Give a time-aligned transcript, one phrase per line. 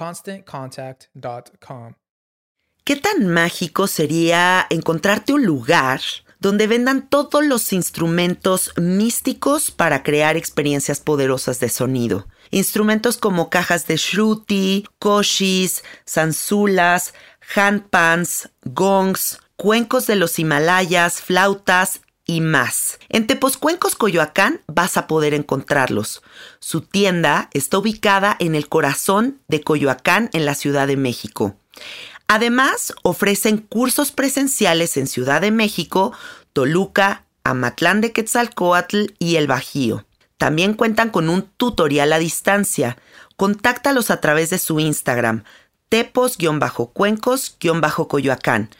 [0.00, 1.94] ConstantContact.com.
[2.84, 6.00] ¿Qué tan mágico sería encontrarte un lugar
[6.38, 12.26] donde vendan todos los instrumentos místicos para crear experiencias poderosas de sonido?
[12.50, 17.12] Instrumentos como cajas de shruti, koshis, zanzulas,
[17.54, 22.98] handpans, gongs, cuencos de los Himalayas, flautas, y más.
[23.08, 26.22] En Tepozcuencos, Coyoacán, vas a poder encontrarlos.
[26.60, 31.56] Su tienda está ubicada en el corazón de Coyoacán, en la Ciudad de México.
[32.28, 36.12] Además, ofrecen cursos presenciales en Ciudad de México,
[36.52, 40.04] Toluca, Amatlán de Quetzalcoatl y El Bajío.
[40.38, 42.96] También cuentan con un tutorial a distancia.
[43.34, 45.42] Contáctalos a través de su Instagram,
[45.88, 48.70] tepos-cuencos-coyoacán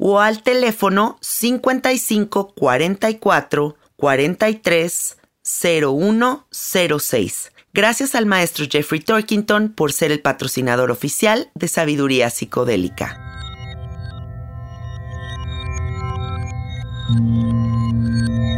[0.00, 7.52] o al teléfono 55 44 43 0106.
[7.72, 13.26] Gracias al maestro Jeffrey Torkington por ser el patrocinador oficial de Sabiduría Psicodélica.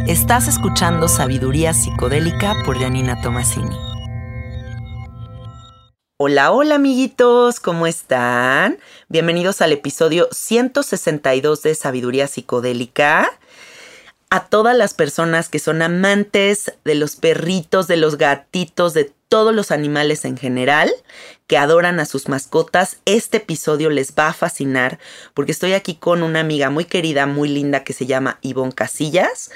[0.07, 3.92] Estás escuchando Sabiduría Psicodélica por Janina Tomasini.
[6.25, 8.79] Hola, hola amiguitos, ¿cómo están?
[9.09, 13.29] Bienvenidos al episodio 162 de Sabiduría Psicodélica.
[14.29, 19.53] A todas las personas que son amantes de los perritos, de los gatitos, de todos
[19.53, 20.89] los animales en general,
[21.47, 24.99] que adoran a sus mascotas, este episodio les va a fascinar
[25.33, 29.51] porque estoy aquí con una amiga muy querida, muy linda que se llama Ivonne Casillas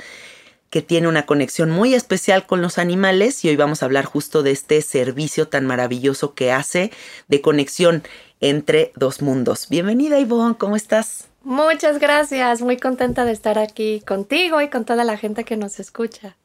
[0.69, 4.44] que tiene una conexión muy especial con los animales y hoy vamos a hablar justo
[4.44, 6.91] de este servicio tan maravilloso que hace
[7.28, 8.03] de conexión
[8.41, 9.67] entre dos mundos.
[9.69, 11.28] Bienvenida Ivonne, ¿cómo estás?
[11.44, 15.79] Muchas gracias, muy contenta de estar aquí contigo y con toda la gente que nos
[15.79, 16.35] escucha.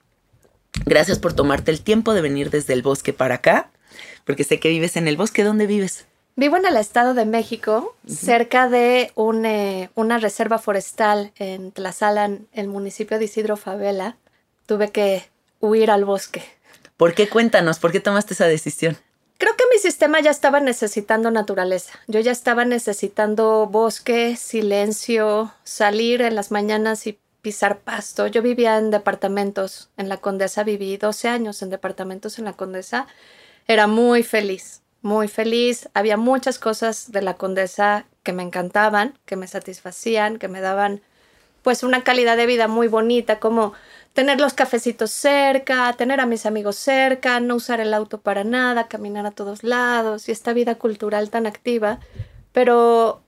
[0.87, 3.71] Gracias por tomarte el tiempo de venir desde el bosque para acá,
[4.25, 5.45] porque sé que vives en el bosque.
[5.45, 6.07] ¿Dónde vives?
[6.35, 9.13] Vivo en el Estado de México, cerca de
[9.45, 14.17] eh, una reserva forestal en Tlazala, en el municipio de Isidro Favela.
[14.65, 15.29] Tuve que
[15.61, 16.43] huir al bosque.
[16.97, 17.29] ¿Por qué?
[17.29, 18.97] Cuéntanos, ¿por qué tomaste esa decisión?
[19.37, 21.99] Creo que mi sistema ya estaba necesitando naturaleza.
[22.07, 28.27] Yo ya estaba necesitando bosque, silencio, salir en las mañanas y pisar pasto.
[28.27, 29.91] Yo vivía en departamentos.
[29.99, 33.07] En la Condesa viví 12 años en departamentos en la Condesa.
[33.67, 35.89] Era muy feliz muy feliz.
[35.95, 41.03] Había muchas cosas de la condesa que me encantaban, que me satisfacían, que me daban
[41.63, 43.73] pues una calidad de vida muy bonita, como
[44.15, 48.89] tener los cafecitos cerca, tener a mis amigos cerca, no usar el auto para nada,
[48.89, 52.01] caminar a todos lados y esta vida cultural tan activa.
[52.53, 53.23] Pero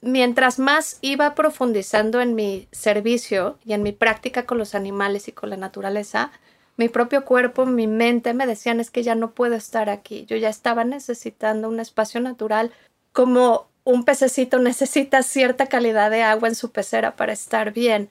[0.00, 5.32] mientras más iba profundizando en mi servicio y en mi práctica con los animales y
[5.32, 6.32] con la naturaleza,
[6.76, 10.26] mi propio cuerpo, mi mente me decían es que ya no puedo estar aquí.
[10.26, 12.72] Yo ya estaba necesitando un espacio natural
[13.12, 18.10] como un pececito necesita cierta calidad de agua en su pecera para estar bien.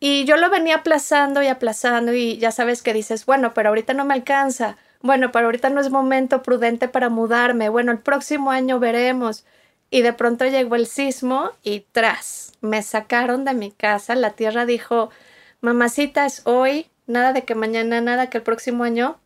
[0.00, 3.94] Y yo lo venía aplazando y aplazando y ya sabes que dices, bueno, pero ahorita
[3.94, 4.76] no me alcanza.
[5.00, 7.68] Bueno, pero ahorita no es momento prudente para mudarme.
[7.68, 9.44] Bueno, el próximo año veremos.
[9.90, 14.16] Y de pronto llegó el sismo y tras, me sacaron de mi casa.
[14.16, 15.10] La tierra dijo,
[15.60, 19.18] mamacita, es hoy, nada de que mañana, nada que el próximo año.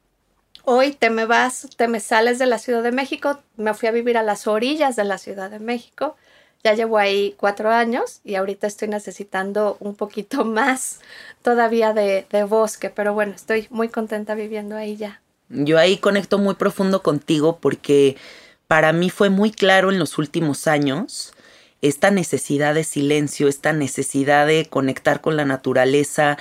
[0.64, 3.40] Hoy te me vas, te me sales de la Ciudad de México.
[3.56, 6.16] Me fui a vivir a las orillas de la Ciudad de México.
[6.64, 11.00] Ya llevo ahí cuatro años y ahorita estoy necesitando un poquito más
[11.42, 15.20] todavía de, de bosque, pero bueno, estoy muy contenta viviendo ahí ya.
[15.48, 18.16] Yo ahí conecto muy profundo contigo porque
[18.66, 21.32] para mí fue muy claro en los últimos años
[21.82, 26.38] esta necesidad de silencio, esta necesidad de conectar con la naturaleza.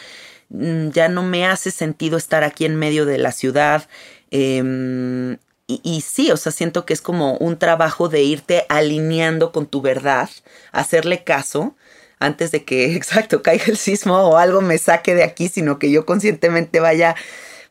[0.50, 3.88] Mm, ya no me hace sentido estar aquí en medio de la ciudad.
[4.32, 5.38] Em,
[5.68, 9.82] y, sí, o sea, siento que es como un trabajo de irte alineando con tu
[9.82, 10.30] verdad,
[10.72, 11.76] hacerle caso
[12.20, 15.92] antes de que, exacto, caiga el sismo o algo me saque de aquí, sino que
[15.92, 17.16] yo conscientemente vaya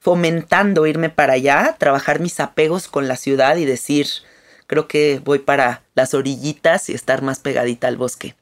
[0.01, 4.07] fomentando irme para allá, trabajar mis apegos con la ciudad y decir,
[4.67, 8.35] creo que voy para las orillitas y estar más pegadita al bosque.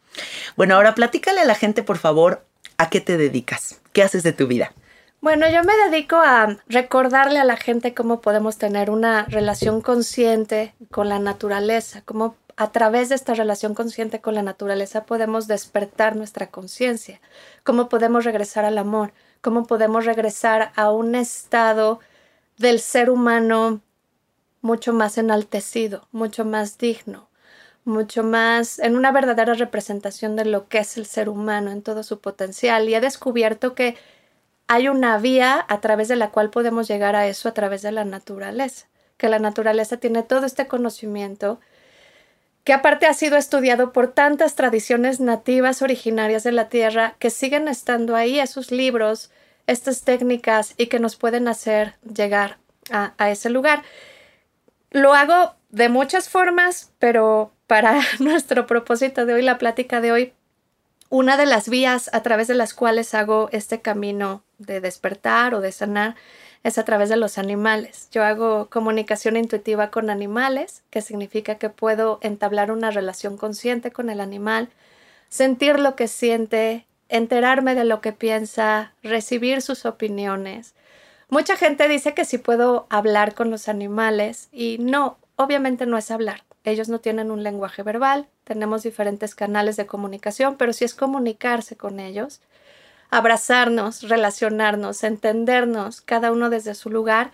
[0.56, 2.44] Bueno, ahora platícale a la gente, por favor,
[2.78, 4.72] a qué te dedicas, qué haces de tu vida.
[5.20, 10.74] Bueno, yo me dedico a recordarle a la gente cómo podemos tener una relación consciente
[10.90, 16.16] con la naturaleza, cómo a través de esta relación consciente con la naturaleza podemos despertar
[16.16, 17.20] nuestra conciencia,
[17.62, 22.00] cómo podemos regresar al amor, cómo podemos regresar a un estado
[22.58, 23.80] del ser humano
[24.60, 27.28] mucho más enaltecido, mucho más digno,
[27.84, 32.02] mucho más en una verdadera representación de lo que es el ser humano en todo
[32.02, 32.88] su potencial.
[32.88, 33.96] Y he descubierto que
[34.68, 37.92] hay una vía a través de la cual podemos llegar a eso a través de
[37.92, 38.86] la naturaleza,
[39.16, 41.60] que la naturaleza tiene todo este conocimiento
[42.64, 47.66] que aparte ha sido estudiado por tantas tradiciones nativas originarias de la Tierra que siguen
[47.66, 49.30] estando ahí, esos libros,
[49.66, 52.58] estas técnicas y que nos pueden hacer llegar
[52.90, 53.82] a, a ese lugar.
[54.90, 60.34] Lo hago de muchas formas, pero para nuestro propósito de hoy, la plática de hoy,
[61.08, 65.62] una de las vías a través de las cuales hago este camino de despertar o
[65.62, 66.14] de sanar
[66.64, 68.10] es a través de los animales.
[68.12, 74.10] Yo hago comunicación intuitiva con animales, que significa que puedo entablar una relación consciente con
[74.10, 74.68] el animal,
[75.30, 80.74] sentir lo que siente, enterarme de lo que piensa, recibir sus opiniones.
[81.30, 86.10] Mucha gente dice que sí puedo hablar con los animales y no, obviamente no es
[86.10, 86.42] hablar.
[86.64, 91.76] Ellos no tienen un lenguaje verbal, tenemos diferentes canales de comunicación, pero sí es comunicarse
[91.76, 92.40] con ellos
[93.12, 97.30] abrazarnos, relacionarnos, entendernos, cada uno desde su lugar.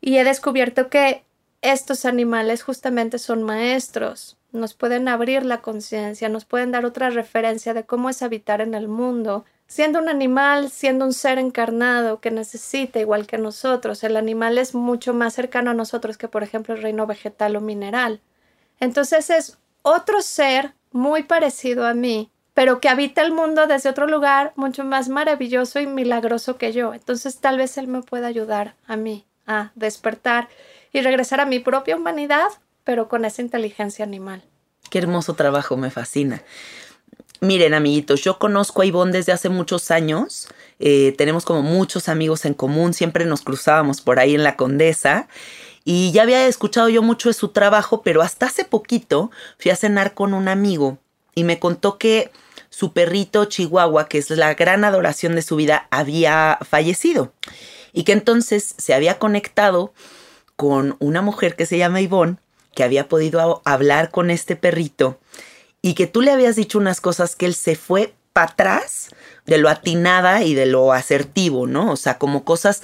[0.00, 1.22] Y he descubierto que
[1.60, 7.74] estos animales justamente son maestros, nos pueden abrir la conciencia, nos pueden dar otra referencia
[7.74, 9.44] de cómo es habitar en el mundo.
[9.66, 14.74] Siendo un animal, siendo un ser encarnado que necesita igual que nosotros, el animal es
[14.74, 18.22] mucho más cercano a nosotros que, por ejemplo, el reino vegetal o mineral.
[18.80, 24.06] Entonces es otro ser muy parecido a mí, pero que habita el mundo desde otro
[24.06, 26.94] lugar mucho más maravilloso y milagroso que yo.
[26.94, 30.48] Entonces tal vez Él me pueda ayudar a mí a despertar
[30.92, 32.48] y regresar a mi propia humanidad,
[32.84, 34.42] pero con esa inteligencia animal.
[34.90, 36.42] Qué hermoso trabajo, me fascina.
[37.40, 40.48] Miren, amiguitos, yo conozco a Ivonne desde hace muchos años.
[40.80, 45.28] Eh, tenemos como muchos amigos en común, siempre nos cruzábamos por ahí en la Condesa.
[45.90, 49.76] Y ya había escuchado yo mucho de su trabajo, pero hasta hace poquito fui a
[49.76, 50.98] cenar con un amigo
[51.34, 52.30] y me contó que
[52.68, 57.32] su perrito Chihuahua, que es la gran adoración de su vida, había fallecido.
[57.94, 59.94] Y que entonces se había conectado
[60.56, 62.36] con una mujer que se llama Ivonne,
[62.74, 65.18] que había podido hablar con este perrito
[65.80, 69.08] y que tú le habías dicho unas cosas que él se fue para atrás
[69.46, 71.90] de lo atinada y de lo asertivo, ¿no?
[71.90, 72.82] O sea, como cosas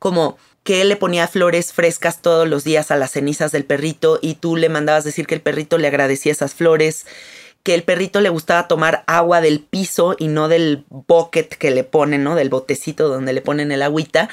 [0.00, 4.18] como que él le ponía flores frescas todos los días a las cenizas del perrito
[4.20, 7.06] y tú le mandabas decir que el perrito le agradecía esas flores,
[7.62, 11.84] que el perrito le gustaba tomar agua del piso y no del bucket que le
[11.84, 12.34] ponen, ¿no?
[12.34, 14.28] Del botecito donde le ponen el agüita.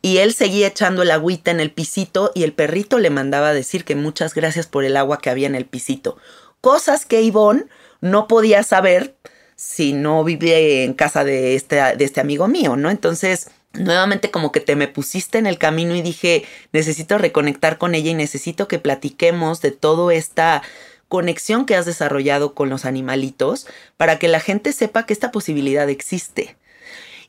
[0.00, 3.84] Y él seguía echando el agüita en el pisito y el perrito le mandaba decir
[3.84, 6.16] que muchas gracias por el agua que había en el pisito.
[6.60, 7.66] Cosas que Ivonne
[8.00, 9.14] no podía saber
[9.54, 12.90] si no vivía en casa de este, de este amigo mío, ¿no?
[12.90, 17.94] Entonces, nuevamente como que te me pusiste en el camino y dije, necesito reconectar con
[17.94, 20.62] ella y necesito que platiquemos de todo esta
[21.08, 25.88] conexión que has desarrollado con los animalitos para que la gente sepa que esta posibilidad
[25.90, 26.56] existe.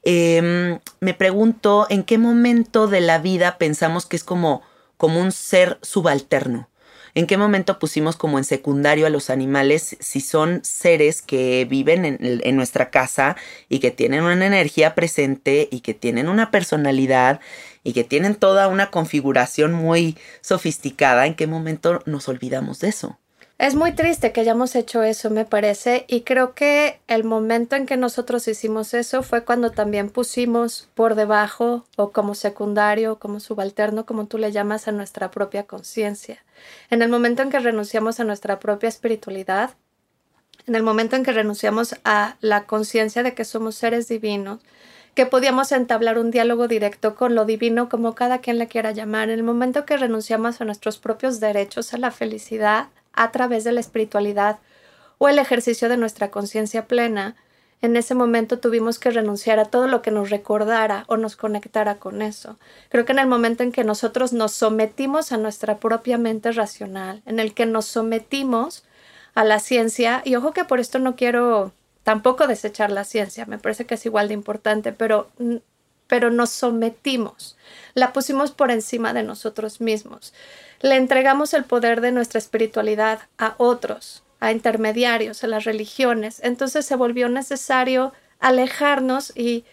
[0.03, 4.61] Em, me pregunto en qué momento de la vida pensamos que es como,
[4.97, 6.69] como un ser subalterno.
[7.15, 12.05] ¿En qué momento pusimos como en secundario a los animales si son seres que viven
[12.05, 13.35] en, nuestra casa
[13.69, 17.39] y que tienen una energía presente y que tienen una personalidad
[17.83, 21.27] y que tienen toda una configuración muy sofisticada?
[21.27, 23.19] ¿En qué momento nos olvidamos de eso?
[23.59, 27.85] Es muy triste que hayamos hecho eso, me parece, y creo que el momento en
[27.85, 34.07] que nosotros hicimos eso fue cuando también pusimos por debajo o como secundario, como subalterno,
[34.07, 36.42] como tú le llamas, a nuestra propia conciencia.
[36.89, 39.71] En el momento en que renunciamos a nuestra propia espiritualidad,
[40.67, 44.59] en el momento en que renunciamos a la conciencia de que somos seres divinos,
[45.15, 49.29] que podíamos entablar un diálogo directo con lo divino, como cada quien le quiera llamar,
[49.29, 53.71] en el momento que renunciamos a nuestros propios derechos a la felicidad, a través de
[53.71, 54.59] la espiritualidad
[55.19, 57.35] o el ejercicio de nuestra conciencia plena,
[57.83, 61.99] en ese momento tuvimos que renunciar a todo lo que nos recordara o nos conectara
[61.99, 62.57] con eso.
[62.89, 67.21] Creo que en el momento en que nosotros nos sometimos a nuestra propia mente racional,
[67.25, 68.83] en el que nos sometimos
[69.35, 71.71] a la ciencia, y ojo que por esto no quiero
[72.03, 75.29] tampoco desechar la ciencia, me parece que es igual de importante, pero,
[76.07, 77.57] pero nos sometimos,
[77.93, 80.33] la pusimos por encima de nosotros mismos
[80.83, 86.41] le entregamos el poder de nuestra espiritualidad a otros, a intermediarios, a las religiones.
[86.43, 89.63] Entonces se volvió necesario alejarnos y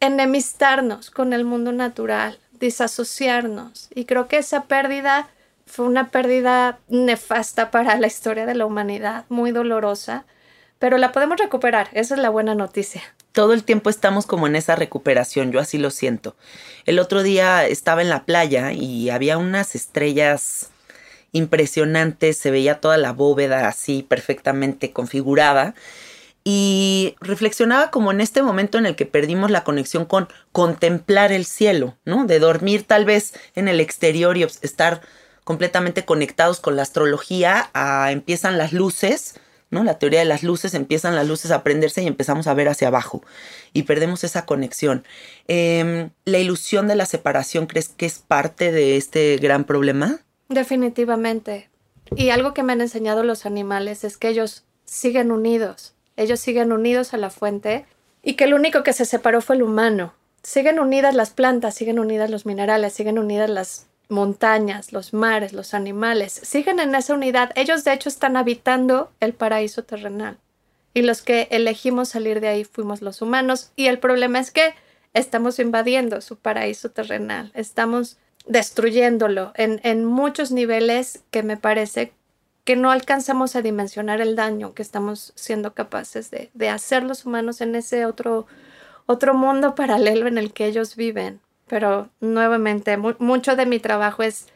[0.00, 3.88] enemistarnos con el mundo natural, disasociarnos.
[3.94, 5.28] Y creo que esa pérdida
[5.66, 10.24] fue una pérdida nefasta para la historia de la humanidad, muy dolorosa,
[10.78, 13.02] pero la podemos recuperar, esa es la buena noticia
[13.36, 16.36] todo el tiempo estamos como en esa recuperación, yo así lo siento.
[16.86, 20.70] El otro día estaba en la playa y había unas estrellas
[21.36, 25.74] impresionantes, se veía toda la bóveda así perfectamente configurada
[26.44, 31.44] y reflexionaba como en este momento en el que perdimos la conexión con contemplar el
[31.44, 32.24] cielo, ¿no?
[32.24, 35.00] De dormir tal vez en el exterior y estar
[35.44, 37.70] completamente conectados con la astrología,
[38.10, 39.34] empiezan las luces
[39.70, 39.84] ¿no?
[39.84, 42.88] La teoría de las luces, empiezan las luces a prenderse y empezamos a ver hacia
[42.88, 43.22] abajo
[43.72, 45.04] y perdemos esa conexión.
[45.48, 50.20] Em, ¿La ilusión de la separación crees que es parte de este gran problema?
[50.48, 51.68] Definitivamente.
[52.14, 56.72] Y algo que me han enseñado los animales es que ellos siguen unidos, ellos siguen
[56.72, 57.84] unidos a la fuente
[58.22, 60.14] y que lo único que se separó fue el humano.
[60.42, 65.74] Siguen unidas las plantas, siguen unidas los minerales, siguen unidas las montañas, los mares, los
[65.74, 67.50] animales, siguen en esa unidad.
[67.56, 70.38] Ellos de hecho están habitando el paraíso terrenal.
[70.94, 73.72] Y los que elegimos salir de ahí fuimos los humanos.
[73.76, 74.74] Y el problema es que
[75.12, 82.12] estamos invadiendo su paraíso terrenal, estamos destruyéndolo en, muchos niveles que me parece
[82.64, 87.26] que no alcanzamos a dimensionar el daño que estamos siendo capaces de, de hacer los
[87.26, 88.46] humanos en ese otro,
[89.06, 94.46] otro mundo paralelo en el que ellos viven pero nuevamente mucho de mi trabajo es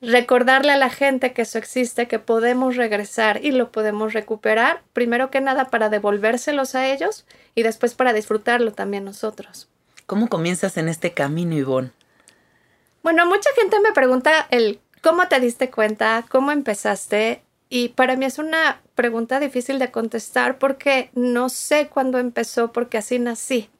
[0.00, 5.30] recordarle a la gente que eso existe, que podemos regresar y lo podemos recuperar, primero
[5.30, 9.68] que nada para devolvérselos a ellos y después para disfrutarlo también nosotros.
[10.06, 11.90] ¿Cómo comienzas en este camino, Ivonne?
[13.08, 18.26] Bueno, mucha gente me pregunta el cómo te diste cuenta, cómo empezaste y para mí
[18.26, 23.70] es una pregunta difícil de contestar porque no sé cuándo empezó porque así nací.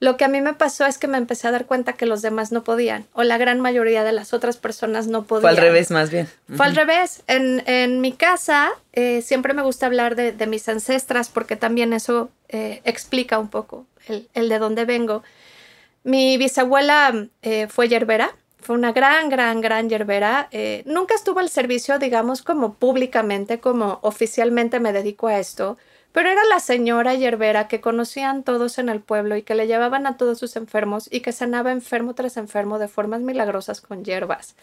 [0.00, 2.20] Lo que a mí me pasó es que me empecé a dar cuenta que los
[2.20, 5.40] demás no podían, o la gran mayoría de las otras personas no podían.
[5.40, 6.28] Fue al revés, más bien.
[6.54, 7.22] Fue al revés.
[7.26, 11.94] En, en mi casa eh, siempre me gusta hablar de, de, mis ancestras porque también
[11.94, 15.22] eso eh, explica un poco el, el, de dónde vengo.
[16.04, 20.48] Mi bisabuela eh, fue yerbera, fue una gran, gran, gran yerbera.
[20.84, 25.76] nunca estuvo al servicio, digamos, como públicamente, como oficialmente me dedico a esto
[26.12, 30.06] pero era la señora yerbera que conocían todos en el pueblo y que le llevaban
[30.06, 34.56] a todos sus enfermos y que sanaba enfermo tras enfermo de formas milagrosas con hierbas.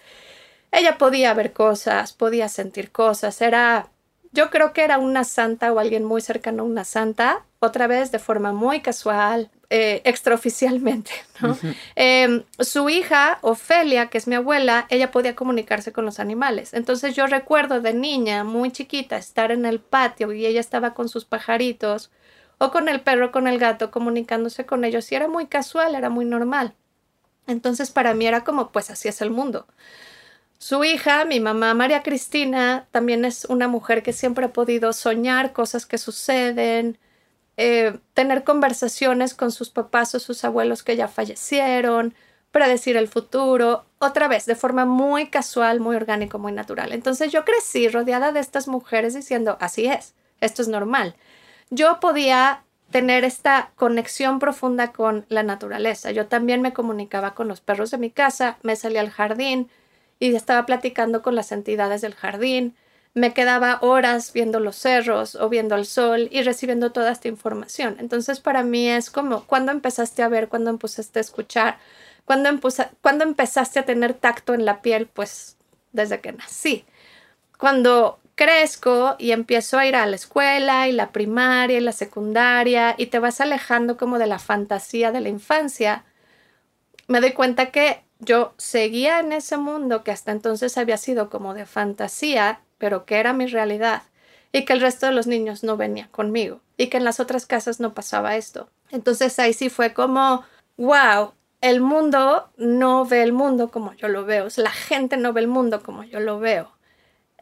[0.71, 3.89] Ella podía ver cosas, podía sentir cosas, era
[4.31, 8.11] yo creo que era una santa o alguien muy cercano a una santa, otra vez
[8.11, 11.11] de forma muy casual, eh, extraoficialmente.
[11.41, 11.57] ¿no?
[11.95, 16.73] Em, su hija, Ofelia, que es mi abuela, ella podía comunicarse con los animales.
[16.73, 21.09] Entonces yo recuerdo de niña, muy chiquita, estar en el patio y ella estaba con
[21.09, 22.11] sus pajaritos
[22.57, 26.09] o con el perro, con el gato, comunicándose con ellos y era muy casual, era
[26.09, 26.73] muy normal.
[27.47, 29.67] Entonces para mí era como, pues así es el mundo.
[30.57, 35.53] Su hija, mi mamá María Cristina, también es una mujer que siempre ha podido soñar
[35.53, 36.97] cosas que suceden,
[37.57, 42.13] eh, tener conversaciones con sus papás o sus abuelos que ya fallecieron,
[42.51, 46.93] predecir el futuro, otra vez, de forma muy casual, muy orgánico, muy natural.
[46.93, 51.15] Entonces yo crecí rodeada de estas mujeres diciendo, así es, esto es normal.
[51.69, 56.11] Yo podía tener esta conexión profunda con la naturaleza.
[56.11, 59.69] Yo también me comunicaba con los perros de mi casa, me salía al jardín
[60.19, 62.75] y estaba platicando con las entidades del jardín.
[63.15, 67.95] Me quedaba horas viendo los cerros o viendo el sol y recibiendo toda esta información.
[67.99, 71.79] Entonces para mí es como cuando empezaste a ver, cuando empezaste a escuchar,
[72.25, 72.49] cuando,
[73.01, 75.57] cuando empezaste a tener tacto en la piel, pues
[75.93, 76.85] desde que nací.
[77.57, 82.95] Cuando crezco y empiezo a ir a la escuela y la primaria y la secundaria
[82.97, 86.03] y te vas alejando como de la fantasía de la infancia,
[87.07, 91.53] me doy cuenta que yo seguía en ese mundo que hasta entonces había sido como
[91.53, 94.03] de fantasía, pero que era mi realidad
[94.51, 97.45] y que el resto de los niños no venía conmigo y que en las otras
[97.45, 98.69] casas no pasaba esto.
[98.91, 100.43] Entonces ahí sí fue como,
[100.77, 105.41] wow, el mundo no ve el mundo como yo lo veo, la gente no ve
[105.41, 106.71] el mundo como yo lo veo.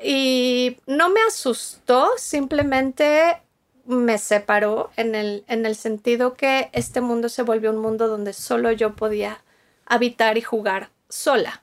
[0.01, 3.37] Y no me asustó, simplemente
[3.85, 8.33] me separó en el, en el sentido que este mundo se volvió un mundo donde
[8.33, 9.41] solo yo podía
[9.85, 11.62] habitar y jugar sola.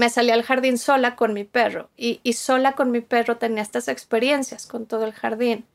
[0.00, 3.62] Me salí al jardín sola con mi perro y, y sola con mi perro tenía
[3.62, 5.66] estas experiencias con todo el jardín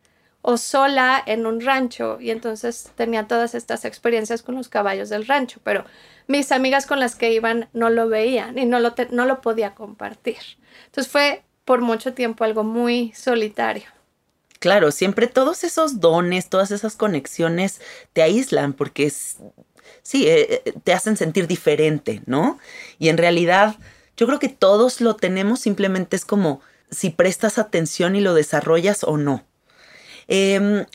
[0.42, 5.28] o sola en un rancho y entonces tenía todas estas experiencias con los caballos del
[5.28, 5.86] rancho, pero
[6.26, 9.76] mis amigas con las que iban no lo veían y no lo, no lo podía
[9.76, 10.40] compartir.
[10.88, 13.86] Entonces fue por mucho tiempo algo muy solitario.
[14.58, 17.80] Claro, siempre todos esos dones, todas esas conexiones
[18.14, 19.38] te aíslan porque es,
[20.02, 22.58] sí, eh, eh, te hacen sentir diferente, ¿no?
[22.98, 23.76] Y en realidad
[24.18, 29.04] yo creo que todos lo tenemos, simplemente es como si prestas atención y lo desarrollas
[29.04, 29.44] o no.
[30.28, 30.86] Em,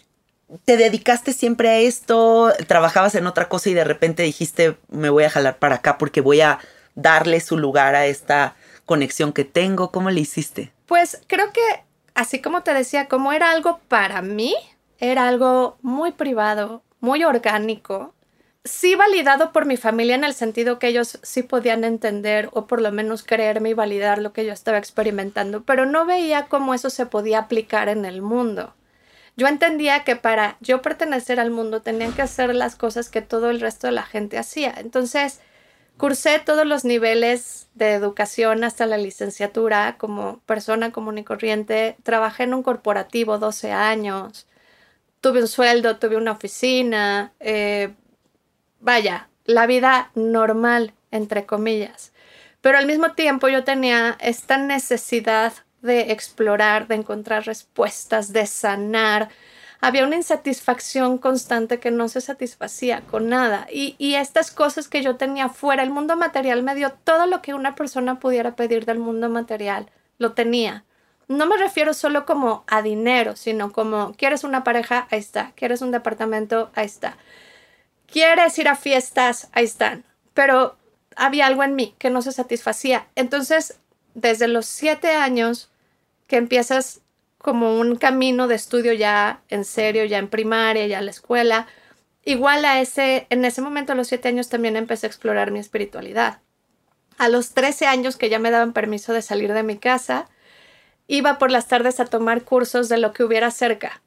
[0.64, 2.52] ¿Te dedicaste siempre a esto?
[2.66, 6.20] ¿Trabajabas en otra cosa y de repente dijiste, me voy a jalar para acá porque
[6.20, 6.58] voy a
[6.96, 9.92] darle su lugar a esta conexión que tengo?
[9.92, 10.72] ¿Cómo le hiciste?
[10.86, 11.60] Pues creo que,
[12.14, 14.56] así como te decía, como era algo para mí,
[14.98, 18.12] era algo muy privado, muy orgánico,
[18.64, 22.80] sí validado por mi familia en el sentido que ellos sí podían entender o por
[22.80, 26.90] lo menos creerme y validar lo que yo estaba experimentando, pero no veía cómo eso
[26.90, 28.74] se podía aplicar en el mundo.
[29.36, 33.50] Yo entendía que para yo pertenecer al mundo tenían que hacer las cosas que todo
[33.50, 34.74] el resto de la gente hacía.
[34.76, 35.40] Entonces,
[36.00, 41.98] Cursé todos los niveles de educación hasta la licenciatura como persona común y corriente.
[42.04, 44.46] Trabajé en un corporativo 12 años.
[45.20, 47.34] Tuve un sueldo, tuve una oficina.
[47.38, 47.92] Eh,
[48.80, 52.12] vaya, la vida normal, entre comillas.
[52.60, 59.30] Pero al mismo tiempo yo tenía esta necesidad de explorar, de encontrar respuestas, de sanar,
[59.80, 63.66] había una insatisfacción constante que no se satisfacía con nada.
[63.72, 67.40] Y, y estas cosas que yo tenía fuera, el mundo material me dio todo lo
[67.40, 70.84] que una persona pudiera pedir del mundo material, lo tenía.
[71.28, 75.80] No me refiero solo como a dinero, sino como quieres una pareja, ahí está, quieres
[75.80, 77.16] un departamento, ahí está.
[78.12, 80.04] Quieres ir a fiestas, ahí están.
[80.34, 80.76] Pero
[81.16, 83.06] había algo en mí que no se satisfacía.
[83.14, 83.78] Entonces,
[84.14, 85.70] desde los siete años
[86.26, 87.00] que empiezas
[87.38, 91.66] como un camino de estudio ya en serio, ya en primaria, ya en la escuela.
[92.24, 95.58] Igual a ese, en ese momento a los siete años también empecé a explorar mi
[95.58, 96.40] espiritualidad.
[97.16, 100.28] A los 13 años que ya me daban permiso de salir de mi casa,
[101.06, 104.02] iba por las tardes a tomar cursos de lo que hubiera cerca.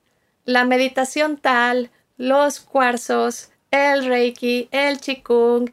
[0.45, 5.71] La meditación tal, los cuarzos, el reiki, el chikung,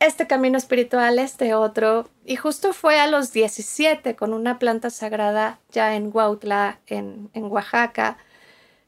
[0.00, 2.10] este camino espiritual, este otro.
[2.24, 7.44] Y justo fue a los 17 con una planta sagrada ya en Huautla, en, en
[7.44, 8.18] Oaxaca,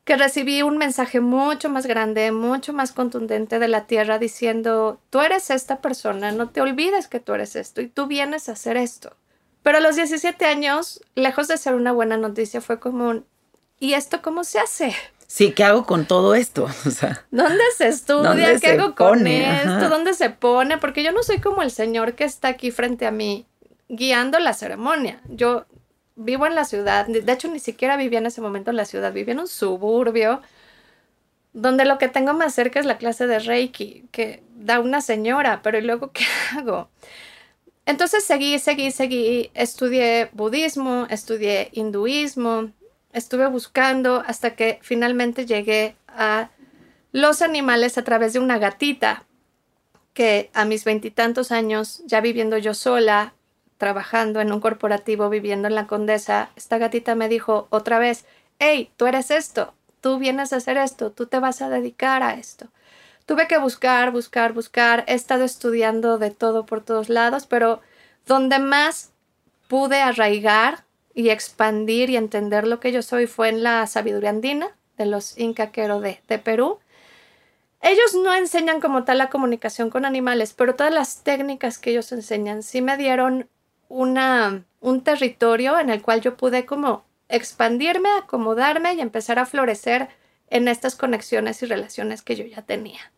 [0.05, 5.21] que recibí un mensaje mucho más grande, mucho más contundente de la tierra diciendo, tú
[5.21, 8.77] eres esta persona, no te olvides que tú eres esto y tú vienes a hacer
[8.77, 9.17] esto.
[9.63, 13.23] Pero a los 17 años, lejos de ser una buena noticia, fue como,
[13.79, 14.97] ¿y esto cómo se hace?
[15.33, 16.64] Sí, ¿qué hago con todo esto?
[16.87, 18.59] O sea, ¿Dónde se estudia?
[18.59, 19.88] ¿Qué hago con esto?
[19.88, 20.77] ¿Dónde se pone?
[20.77, 23.47] Porque yo no soy como el señor que está aquí frente a mí
[23.88, 25.21] guiando la ceremonia.
[25.29, 25.66] Yo
[26.16, 29.12] vivo en la ciudad, de hecho ni siquiera vivía en ese momento en la ciudad,
[29.12, 30.43] vivía en un suburbio
[31.53, 35.61] donde lo que tengo más cerca es la clase de Reiki que da una señora,
[35.62, 36.25] pero ¿y luego qué
[36.59, 36.90] hago?
[37.87, 42.73] Entonces seguí, seguí, seguí, estudié budismo, estudié hinduismo,
[43.12, 46.51] estuve buscando hasta que finalmente llegué a
[47.12, 49.25] los animales a través de una gatita
[50.14, 53.35] que a mis veintitantos años, ya viviendo yo sola,
[53.79, 58.27] trabajando en un corporativo, viviendo en la Condesa, esta gatita me dijo otra vez,
[58.59, 62.35] hey, tú eres esto, tú vienes a hacer esto, tú te vas a dedicar a
[62.35, 62.68] esto.
[63.25, 67.81] Tuve que buscar, buscar, buscar, he estado estudiando de todo por todos lados, pero
[68.27, 69.12] donde más
[69.68, 74.68] pude arraigar y expandir y entender lo que yo soy fue en la sabiduría andina
[74.96, 76.79] de los Inca Quero de, de Perú.
[77.83, 82.12] ellos no enseñan como tal la comunicación con animales, pero todas las técnicas que ellos
[82.12, 83.49] enseñan sí me dieron
[83.88, 90.09] una, un territorio en el cual yo pude como expandirme, acomodarme y empezar a florecer
[90.49, 93.12] en estas conexiones y relaciones que yo ya tenía.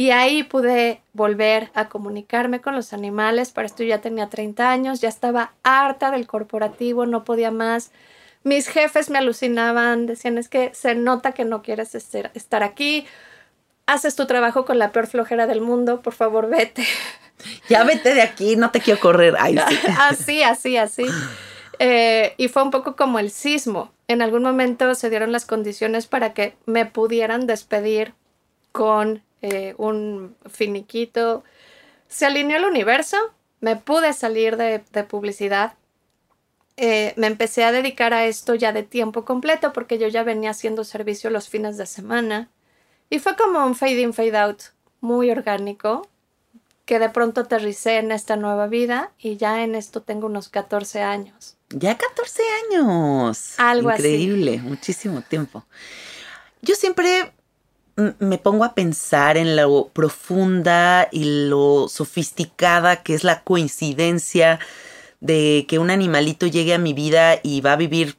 [0.00, 3.50] Y ahí pude volver a comunicarme con los animales.
[3.50, 7.90] Para esto ya tenía 30 años, ya estaba harta del corporativo, no podía más.
[8.42, 13.06] Mis jefes me alucinaban, decían es que se nota que no quieres estar aquí,
[13.84, 16.82] haces tu trabajo con la peor flojera del mundo, por favor vete.
[17.68, 19.34] Ya vete de aquí, no te quiero correr.
[19.98, 21.04] así, así, así.
[21.78, 23.92] Eh, y fue un poco como el sismo.
[24.08, 28.14] En algún momento se dieron las condiciones para que me pudieran despedir
[28.72, 31.44] con eh, un finiquito.
[32.08, 33.16] Se alineó el universo,
[33.60, 35.74] me pude salir de, publicidad.
[36.76, 40.50] Eh, me empecé a dedicar a esto ya de tiempo completo porque yo ya venía
[40.50, 42.48] haciendo servicio los fines de semana.
[43.10, 44.62] Y fue como un fade in, fade out
[45.00, 46.08] muy orgánico
[46.84, 51.02] que de pronto aterricé en esta nueva vida y ya en esto tengo unos 14
[51.02, 51.56] años.
[51.68, 53.54] Ya 14 años.
[53.58, 55.64] Algo Increíble, muchísimo tiempo.
[56.62, 57.32] Yo siempre
[58.18, 64.58] me pongo a pensar en lo profunda y lo sofisticada que es la coincidencia
[65.20, 68.16] de que un animalito llegue a mi vida y va a vivir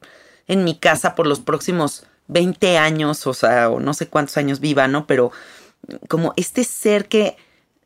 [0.47, 4.59] en mi casa por los próximos 20 años, o sea, o no sé cuántos años
[4.59, 5.07] viva, ¿no?
[5.07, 5.31] Pero
[6.07, 7.35] como este ser que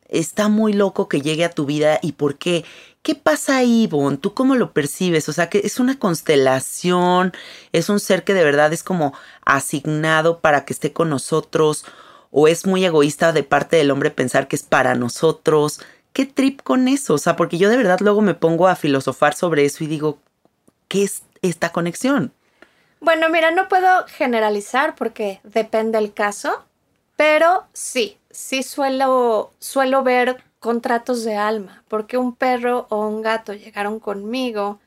[0.08, 2.64] está muy loco que llegue a tu vida y por qué.
[3.02, 4.18] ¿Qué pasa ahí, Bon?
[4.18, 5.28] ¿Tú cómo lo percibes?
[5.28, 7.32] O sea, que es una constelación,
[7.72, 9.14] es un ser que de verdad es como
[9.44, 11.84] asignado para que esté con nosotros,
[12.32, 15.80] o es muy egoísta de parte del hombre pensar que es para nosotros.
[16.12, 17.14] ¿Qué trip con eso?
[17.14, 20.18] O sea, porque yo de verdad luego me pongo a filosofar sobre eso y digo,
[20.88, 22.32] ¿qué es esta conexión?
[23.00, 26.64] Bueno, mira, no puedo generalizar porque depende el caso,
[27.16, 33.54] pero sí, sí suelo, suelo ver contratos de alma, porque un perro o un gato
[33.54, 34.78] llegaron conmigo.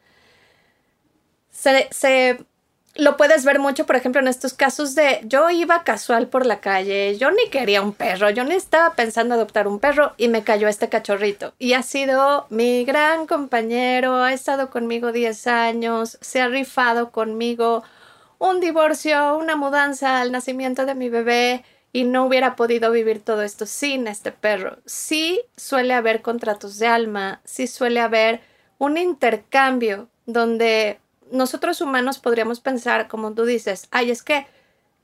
[1.49, 2.45] Se, se,
[2.93, 6.59] lo puedes ver mucho, por ejemplo, en estos casos de yo iba casual por la
[6.59, 10.43] calle, yo ni quería un perro, yo ni estaba pensando adoptar un perro y me
[10.43, 11.53] cayó este cachorrito.
[11.57, 17.83] Y ha sido mi gran compañero, ha estado conmigo 10 años, se ha rifado conmigo
[18.37, 23.41] un divorcio, una mudanza, el nacimiento de mi bebé y no hubiera podido vivir todo
[23.41, 24.77] esto sin este perro.
[24.85, 28.41] Sí suele haber contratos de alma, sí suele haber
[28.77, 30.99] un intercambio donde
[31.31, 34.45] nosotros humanos podríamos pensar, como tú dices, ay, es que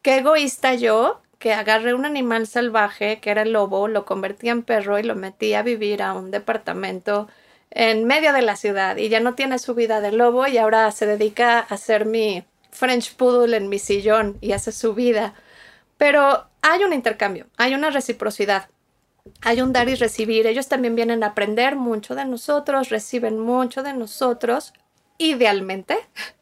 [0.02, 4.64] qué egoísta yo que agarré un animal salvaje, que era el lobo, lo convertí en
[4.64, 7.28] perro y lo metí a vivir a un departamento
[7.72, 10.90] en medio de la ciudad y ya no tiene su vida de lobo y ahora
[10.92, 15.34] se dedica a ser mi French Poodle en mi sillón y hace su vida.
[15.98, 18.70] Pero hay un intercambio, hay una reciprocidad,
[19.42, 20.48] hay un dar y recibir.
[20.48, 24.74] Ellos también vienen a aprender mucho de nosotros, reciben mucho de nosotros,
[25.18, 25.98] idealmente.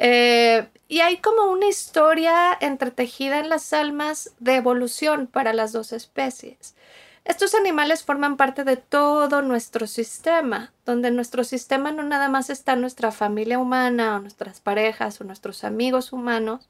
[0.00, 5.92] Eh, y hay como una historia entretejida en las almas de evolución para las dos
[5.92, 6.76] especies.
[7.24, 12.76] Estos animales forman parte de todo nuestro sistema, donde nuestro sistema no nada más está
[12.76, 16.68] nuestra familia humana o nuestras parejas o nuestros amigos humanos,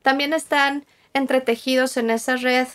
[0.00, 2.66] también están entretejidos en esa red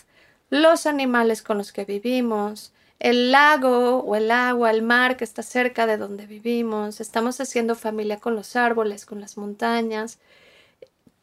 [0.50, 5.42] los animales con los que vivimos, el lago o el agua, el mar que está
[5.42, 10.18] cerca de donde vivimos, estamos haciendo familia con los árboles, con las montañas,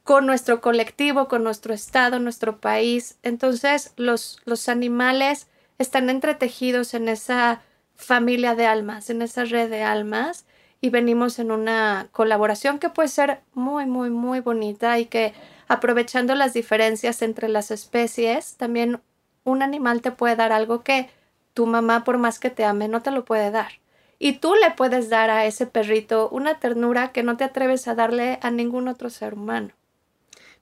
[0.04, 3.18] con nuestro colectivo, con nuestro estado, nuestro país.
[3.24, 5.48] Entonces los, los animales
[5.80, 7.62] están entretejidos en esa
[7.96, 10.46] familia de almas, en esa red de almas
[10.82, 15.34] y venimos en una colaboración que puede ser muy, muy, muy bonita y que
[15.74, 19.02] aprovechando las diferencias entre las especies, también
[19.44, 21.10] un animal te puede dar algo que
[21.54, 23.74] tu mamá, por más que te ame, no te lo puede dar.
[24.20, 27.96] Y tú le puedes dar a ese perrito una ternura que no te atreves a
[27.96, 29.70] darle a ningún otro ser humano.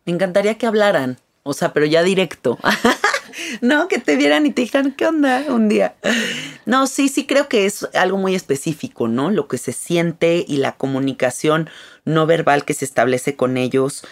[0.05, 2.57] Me encantaría que hablaran, o sea, pero ya directo.
[3.61, 5.43] no, que te vieran y te dijeran, ¿qué onda?
[5.49, 5.95] Un día.
[6.65, 9.29] No, sí, sí creo que es algo muy específico, ¿no?
[9.29, 11.69] Lo que se siente y la comunicación
[12.03, 14.03] no verbal que se establece con ellos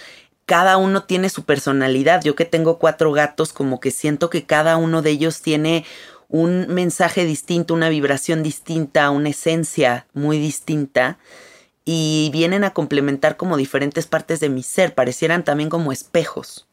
[0.49, 2.23] cada uno tiene su personalidad.
[2.23, 5.85] Yo que tengo cuatro gatos, como que siento que cada uno de ellos tiene
[6.27, 11.19] un mensaje distinto, una vibración distinta, una esencia muy distinta
[11.85, 16.65] y vienen a complementar como diferentes partes de mi ser, parecieran también como espejos.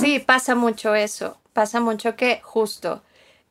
[0.00, 3.02] Sí, pasa mucho eso, pasa mucho que justo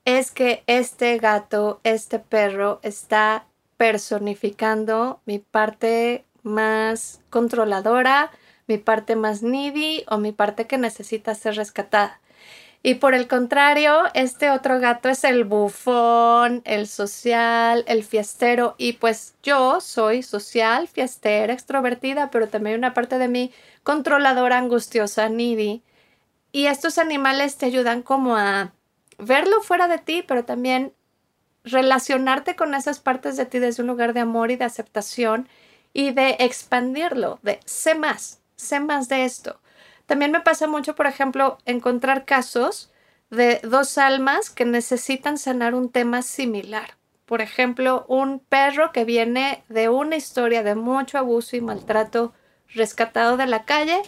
[0.03, 3.45] es que este gato, este perro está
[3.77, 8.29] personificando mi parte más controladora,
[8.67, 12.19] mi parte más needy o mi parte que necesita ser rescatada.
[12.83, 18.75] Y por el contrario, este otro gato es el bufón, el social, el fiestero.
[18.77, 23.51] Y pues yo soy social, fiestera, extrovertida, pero también una parte de mí
[23.83, 25.81] controladora, angustiosa, needy.
[26.51, 28.73] Y estos animales te ayudan como a
[29.17, 30.93] verlo fuera de ti, pero también
[31.63, 35.49] relacionarte con esas partes de ti desde un lugar de amor y de aceptación
[35.93, 39.59] y de expandirlo, de sé más, sé más de esto.
[40.05, 42.91] También me pasa mucho, por ejemplo, encontrar casos
[43.29, 46.97] de dos almas que necesitan sanar un tema similar.
[47.25, 52.33] Por ejemplo, un perro que viene de una historia de mucho abuso y maltrato
[52.73, 54.01] rescatado de la calle,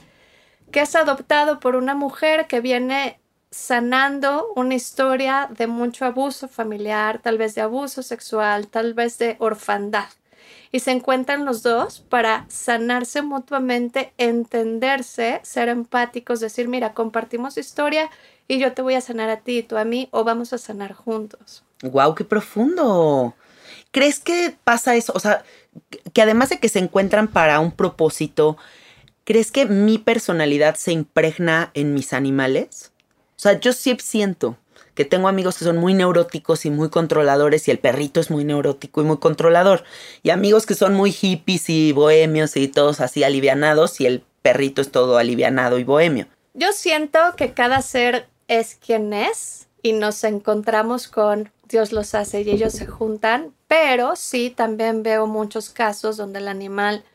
[0.71, 3.19] que es adoptado por una mujer que viene
[3.51, 9.35] sanando una historia de mucho abuso familiar, tal vez de abuso sexual, tal vez de
[9.39, 10.07] orfandad
[10.71, 18.09] y se encuentran los dos para sanarse mutuamente, entenderse, ser empáticos, decir, mira, compartimos historia
[18.47, 20.57] y yo te voy a sanar a ti y tú a mí o vamos a
[20.57, 21.63] sanar juntos.
[21.81, 23.35] ¡Guau, qué profundo!
[23.91, 25.13] ¿Crees que pasa eso?
[25.15, 25.43] O sea,
[26.13, 28.57] que además de que se encuentran para un propósito,
[29.23, 32.91] ¿crees que mi personalidad se impregna en mis animales?
[33.37, 34.57] O sea, yo sí siento
[34.99, 38.43] que tengo amigos que son muy neuróticos y muy controladores y el perrito es muy
[38.43, 39.85] neurótico y muy controlador.
[40.23, 44.81] Y amigos que son muy hippies y bohemios y todos así alivianados y el perrito
[44.81, 46.27] es todo alivianado y bohemio.
[46.53, 52.41] Yo siento que cada ser es quien es y nos encontramos con Dios los hace
[52.41, 57.05] y ellos se juntan, pero sí también veo muchos casos donde el animal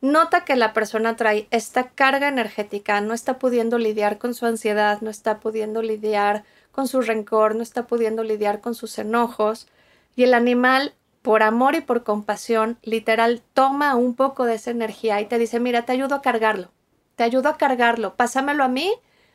[0.00, 5.00] nota que la persona trae esta carga energética, no está pudiendo lidiar con su ansiedad,
[5.00, 9.68] no está pudiendo lidiar con su rencor, no está pudiendo lidiar con sus enojos
[10.16, 15.20] y el animal por amor y por compasión, literal, toma un poco de esa energía
[15.20, 16.70] y te dice, mira, te ayudo a cargarlo,
[17.16, 18.92] te ayudo a cargarlo, pásamelo a mí,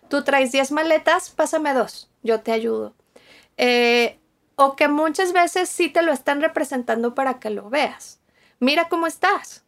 [0.09, 2.93] tú traes 10 maletas, pásame dos, yo te ayudo.
[3.57, 4.19] Eh,
[4.55, 8.19] o que muchas veces sí te lo están representando para que lo veas.
[8.59, 9.63] Mira cómo estás.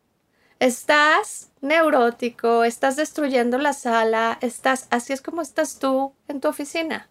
[0.59, 7.09] Estás neurótico, estás destruyendo la sala, estás, así es como estás tú en tu oficina.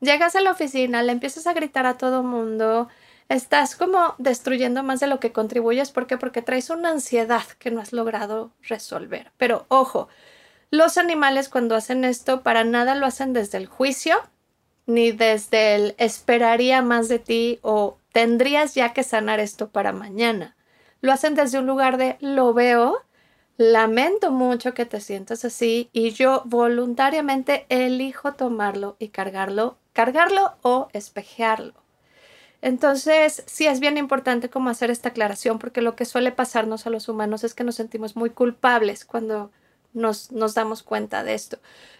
[0.00, 2.88] Llegas a la oficina, le empiezas a gritar a todo mundo,
[3.28, 5.90] estás como destruyendo más de lo que contribuyes.
[5.90, 6.16] ¿Por qué?
[6.16, 9.32] Porque traes una ansiedad que no has logrado resolver.
[9.36, 10.08] Pero ojo,
[10.70, 14.16] los animales cuando hacen esto para nada lo hacen desde el juicio,
[14.86, 20.56] ni desde el esperaría más de ti o tendrías ya que sanar esto para mañana.
[21.00, 23.04] Lo hacen desde un lugar de lo veo,
[23.56, 30.86] lamento mucho que te sientas así y yo voluntariamente elijo tomarlo y cargarlo cargarlo o
[30.92, 31.74] espejearlo.
[32.62, 36.90] Entonces, sí es bien importante como hacer esta aclaración porque lo que suele pasarnos a
[36.90, 39.50] los humanos es que nos sentimos muy culpables cuando
[39.94, 41.58] nos, nos damos cuenta de esto.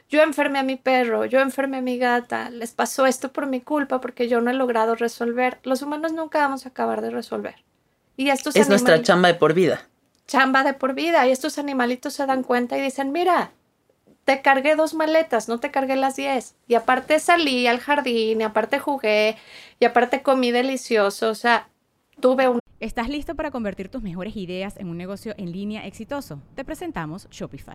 [0.08, 3.60] Yo enfermé a mi perro, yo enfermé a mi gata, les pasó esto por mi
[3.60, 5.58] culpa porque yo no he logrado resolver.
[5.64, 7.56] Los humanos nunca vamos a acabar de resolver.
[8.16, 9.88] Y estos es nuestra chamba de por vida.
[10.28, 11.26] Chamba de por vida.
[11.26, 13.50] Y estos animalitos se dan cuenta y dicen, mira,
[14.28, 16.54] te cargué dos maletas, no te cargué las diez.
[16.66, 19.38] Y aparte salí al jardín, y aparte jugué,
[19.80, 21.30] y aparte comí delicioso.
[21.30, 21.70] O sea,
[22.20, 22.60] tuve un...
[22.78, 26.42] ¿Estás listo para convertir tus mejores ideas en un negocio en línea exitoso?
[26.54, 27.74] Te presentamos Shopify.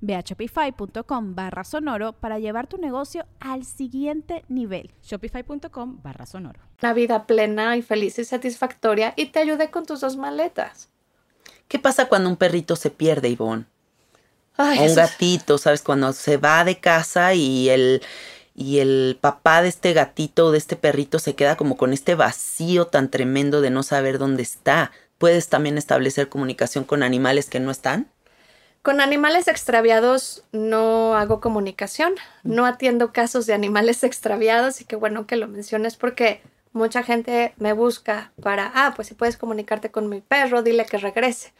[0.00, 4.90] Ve a shopify.com barra sonoro para llevar tu negocio al siguiente nivel.
[5.02, 6.60] Shopify.com barra sonoro.
[6.82, 10.88] Una vida plena y feliz y satisfactoria y te ayudé con tus dos maletas.
[11.68, 13.66] ¿Qué pasa cuando un perrito se pierde, Ivonne?
[14.58, 15.82] o un gatito, ¿sabes?
[15.82, 18.02] Cuando se va de casa y el,
[18.54, 22.14] y el papá de este gatito o de este perrito se queda como con este
[22.14, 24.92] vacío tan tremendo de no saber dónde está.
[25.18, 28.08] ¿Puedes también establecer comunicación con animales que no están?
[28.82, 32.14] Con animales extraviados no hago comunicación,
[32.44, 36.40] no atiendo casos de animales extraviados y qué bueno que lo menciones porque
[36.72, 40.96] mucha gente me busca para, ah, pues si puedes comunicarte con mi perro, dile que
[40.96, 41.52] regrese.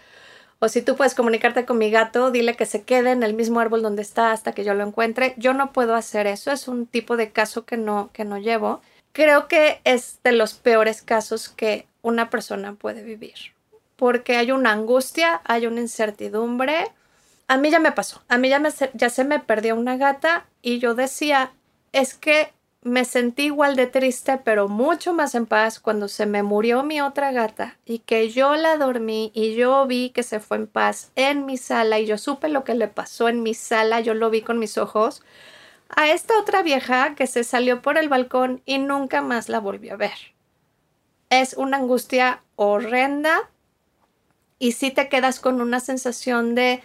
[0.60, 3.60] O si tú puedes comunicarte con mi gato, dile que se quede en el mismo
[3.60, 5.34] árbol donde está hasta que yo lo encuentre.
[5.38, 8.80] Yo no puedo hacer eso, es un tipo de caso que no, que no llevo.
[9.12, 13.34] Creo que es de los peores casos que una persona puede vivir,
[13.96, 16.88] porque hay una angustia, hay una incertidumbre.
[17.50, 20.78] A mí ya me pasó, a mí ya, me, se me perdió una gata y
[20.78, 21.50] yo decía,
[21.90, 26.44] es que me sentí igual de triste, pero mucho más en paz cuando se me
[26.44, 30.58] murió mi otra gata y que yo la dormí y yo vi que se fue
[30.58, 33.98] en paz en mi sala y yo supe lo que le pasó en mi sala,
[33.98, 35.24] yo lo vi con mis ojos,
[35.88, 39.94] a esta otra vieja que se salió por el balcón y nunca más la volvió
[39.94, 40.36] a ver.
[41.30, 43.50] Es una angustia horrenda
[44.60, 46.84] y si te quedas con una sensación de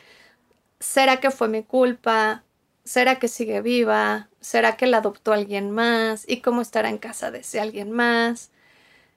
[0.79, 2.43] ¿será que fue mi culpa?
[2.83, 4.29] ¿Será que sigue viva?
[4.39, 6.25] ¿Será que la adoptó alguien más?
[6.27, 8.51] ¿Y cómo estará en casa de ese alguien más?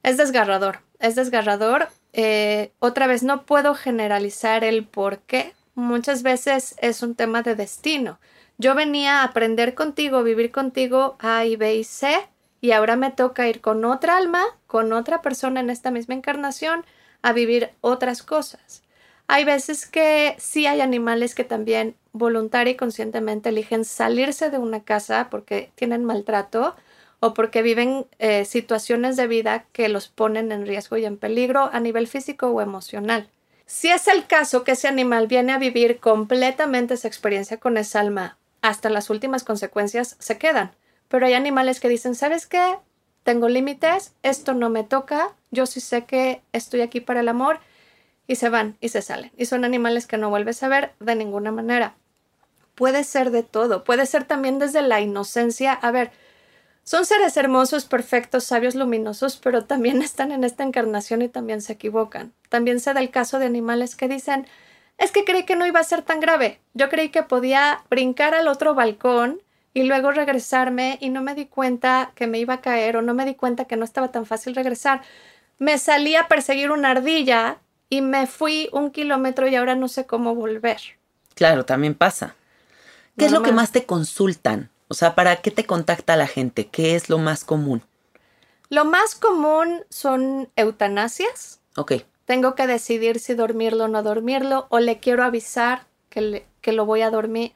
[0.03, 1.89] Es desgarrador, es desgarrador.
[2.13, 5.55] Eh, otra vez, no puedo generalizar el por qué.
[5.75, 8.19] Muchas veces es un tema de destino.
[8.57, 12.29] Yo venía a aprender contigo, vivir contigo A y B y C,
[12.61, 16.85] y ahora me toca ir con otra alma, con otra persona en esta misma encarnación,
[17.23, 18.83] a vivir otras cosas.
[19.31, 24.83] Hay veces que sí hay animales que también voluntaria y conscientemente eligen salirse de una
[24.83, 26.75] casa porque tienen maltrato
[27.21, 31.69] o porque viven eh, situaciones de vida que los ponen en riesgo y en peligro
[31.73, 33.29] a nivel físico o emocional.
[33.67, 38.01] Si es el caso que ese animal viene a vivir completamente esa experiencia con esa
[38.01, 40.73] alma hasta las últimas consecuencias, se quedan.
[41.09, 42.77] Pero hay animales que dicen, ¿sabes qué?
[43.25, 47.61] Tengo límites, esto no me toca, yo sí sé que estoy aquí para el amor
[48.29, 49.33] y se van y se salen.
[49.37, 51.97] Y son animales que no vuelves a ver de ninguna manera
[52.79, 55.73] puede ser de todo, puede ser también desde la inocencia.
[55.73, 56.13] A ver,
[56.85, 61.73] son seres hermosos, perfectos, sabios, luminosos, pero también están en esta encarnación y también se
[61.73, 62.33] equivocan.
[62.49, 64.47] También se da el caso de animales que dicen,
[64.97, 66.61] es que creí que no iba a ser tan grave.
[66.73, 69.43] Yo creí que podía brincar al otro balcón
[69.75, 73.13] y luego regresarme y no me di cuenta que me iba a caer o no
[73.13, 75.03] me di cuenta que no estaba tan fácil regresar.
[75.59, 80.07] Me salí a perseguir una ardilla y me fui un kilómetro y ahora no sé
[80.07, 80.81] cómo volver.
[81.35, 82.35] Claro, también pasa.
[83.17, 84.71] ¿Qué es lo que más te consultan?
[84.89, 86.69] O sea, ¿para qué te contacta la gente?
[86.69, 87.83] ¿Qué es lo más común?
[88.71, 91.61] Lo más común son eutanasias.
[91.77, 91.93] Ok.
[92.27, 96.87] Tengo que decidir si dormirlo o no dormirlo, o le quiero avisar que, que lo
[96.87, 97.53] voy a dormir.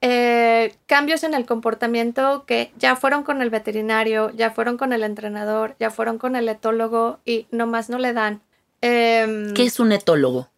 [0.00, 5.02] Eh, cambios en el comportamiento que ya fueron con el veterinario, ya fueron con el
[5.02, 8.40] entrenador, ya fueron con el etólogo y nomás no le dan.
[8.80, 10.48] Em, ¿Qué es un etólogo?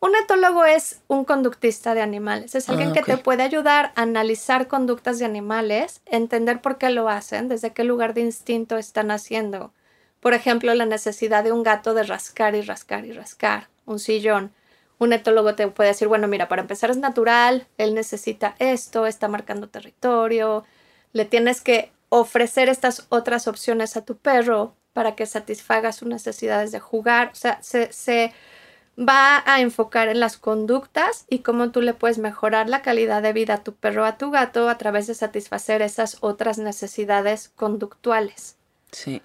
[0.00, 4.02] Un etólogo es un conductista de animales, es alguien ah, que te puede ayudar a
[4.02, 9.10] analizar conductas de animales, entender por qué lo hacen, desde qué lugar de instinto están
[9.10, 9.72] haciendo.
[10.20, 14.52] Por ejemplo, la necesidad de un gato de rascar y rascar y rascar, un sillón.
[14.98, 19.26] Un etólogo te puede decir, bueno, mira, para empezar es natural, él necesita esto, está
[19.28, 20.64] marcando territorio,
[21.12, 26.72] le tienes que ofrecer estas otras opciones a tu perro para que satisfaga sus necesidades
[26.72, 27.30] de jugar.
[27.32, 28.32] O sea, se,
[28.96, 33.32] va a enfocar en las conductas y cómo tú le puedes mejorar la calidad de
[33.32, 38.54] vida a tu perro a tu gato a través de satisfacer esas otras necesidades conductuales.
[38.92, 39.20] Sí.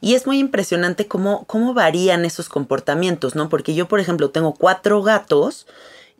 [0.00, 3.48] Y es muy impresionante cómo, cómo varían esos comportamientos, ¿no?
[3.48, 5.66] Porque yo, por ejemplo, tengo cuatro gatos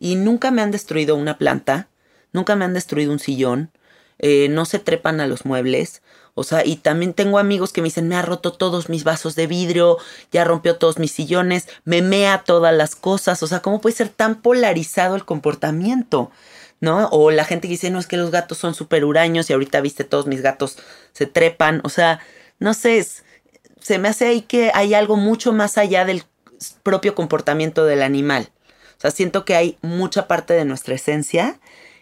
[0.00, 1.88] y nunca me han destruido una planta,
[2.32, 3.70] nunca me han destruido un sillón,
[4.18, 6.02] eh, no se trepan a los muebles.
[6.38, 9.34] O sea, y también tengo amigos que me dicen, me ha roto todos mis vasos
[9.34, 9.98] de vidrio,
[10.32, 13.42] ya rompió todos mis sillones, me mea todas las cosas.
[13.42, 16.30] O sea, ¿cómo puede ser tan polarizado el comportamiento?
[16.80, 17.08] ¿No?
[17.08, 19.80] O la gente que dice, no, es que los gatos son súper huraños y ahorita
[19.80, 20.78] viste todos mis gatos
[21.12, 21.80] se trepan.
[21.84, 22.20] O sea,
[22.60, 23.04] no sé,
[23.80, 26.22] se me hace ahí que hay algo mucho más allá del
[26.82, 28.50] propio comportamiento del animal.
[28.96, 31.58] O sea, siento que hay mucha parte de nuestra esencia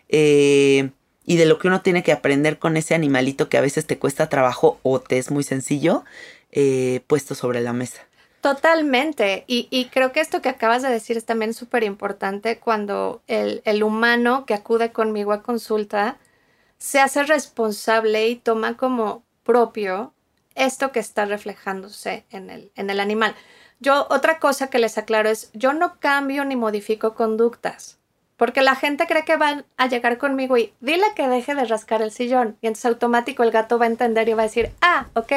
[0.08, 0.90] eh,
[1.26, 3.98] y de lo que uno tiene que aprender con ese animalito que a veces te
[3.98, 6.04] cuesta trabajo o te es muy sencillo,
[6.52, 8.00] eh, puesto sobre la mesa.
[8.40, 9.42] Totalmente.
[9.48, 13.82] Y, creo que esto que acabas de decir es también súper importante cuando el, el,
[13.82, 16.16] humano que acude conmigo a consulta
[16.78, 20.12] se hace responsable y toma como propio
[20.54, 23.34] esto que está reflejándose en el, en el animal.
[23.80, 27.95] Yo, otra cosa que les aclaro es, yo no cambio ni modifico conductas.
[28.36, 32.02] Porque la gente cree que van a llegar conmigo y dile que deje de rascar
[32.02, 32.58] el sillón.
[32.60, 35.32] Y entonces automático el gato va a entender y va a decir, ah, ok.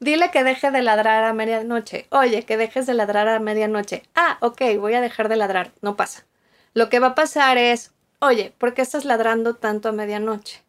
[0.00, 2.06] Dile que deje de ladrar a medianoche.
[2.10, 4.02] Oye, que dejes de ladrar a medianoche.
[4.14, 5.72] Ah, ok, voy a dejar de ladrar.
[5.82, 6.24] No pasa.
[6.72, 10.64] Lo que va a pasar es, oye, ¿por qué estás ladrando tanto a medianoche?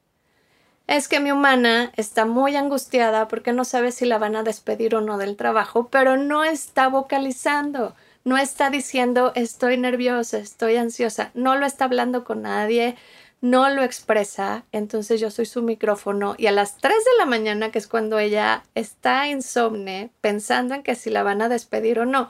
[0.87, 4.93] Es que mi humana está muy angustiada porque no sabe si la van a despedir
[4.93, 7.95] o no del trabajo, pero no está vocalizando
[8.25, 11.29] No está diciendo estoy nerviosa, estoy ansiosa.
[11.35, 12.95] No lo está hablando con nadie,
[13.39, 14.65] no lo expresa.
[14.71, 18.17] Entonces yo soy su micrófono y a las 3 de la mañana, que es cuando
[18.17, 22.29] ella está insomne, pensando en que si la van a despedir o no,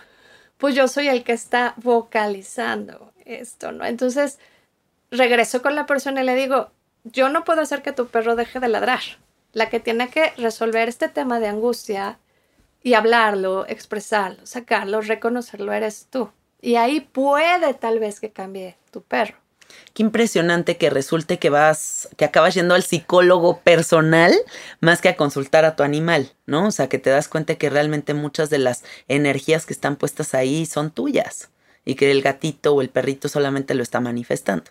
[0.57, 3.85] pues yo soy el que está vocalizando esto, ¿no?
[3.85, 4.37] Entonces
[5.11, 6.71] regreso con la persona y le digo,
[7.05, 9.01] yo no puedo hacer que tu perro deje de ladrar.
[9.53, 12.19] La que tiene que resolver este tema de angustia
[12.85, 16.29] y hablarlo, expresarlo, sacarlo, reconocerlo eres tú.
[16.61, 19.33] Y ahí puede tal vez que cambie tu perro.
[19.95, 24.35] Qué impresionante que resulte que vas, que acabas yendo al psicólogo personal
[24.81, 26.67] más que a consultar a tu animal, ¿no?
[26.67, 30.35] O sea, que te das cuenta que realmente muchas de las energías que están puestas
[30.35, 31.49] ahí son tuyas
[31.85, 34.69] y que el gatito o el perrito solamente lo está manifestando.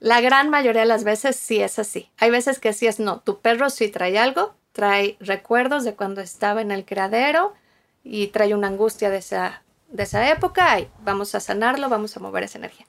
[0.00, 2.10] La gran mayoría de las veces sí es así.
[2.18, 3.20] Hay veces que sí es no.
[3.20, 7.54] Tu perro sí trae algo, trae recuerdos de cuando estaba en el criadero
[8.02, 12.20] y trae una angustia de esa, de esa época y vamos a sanarlo, vamos a
[12.20, 12.84] mover esa energía.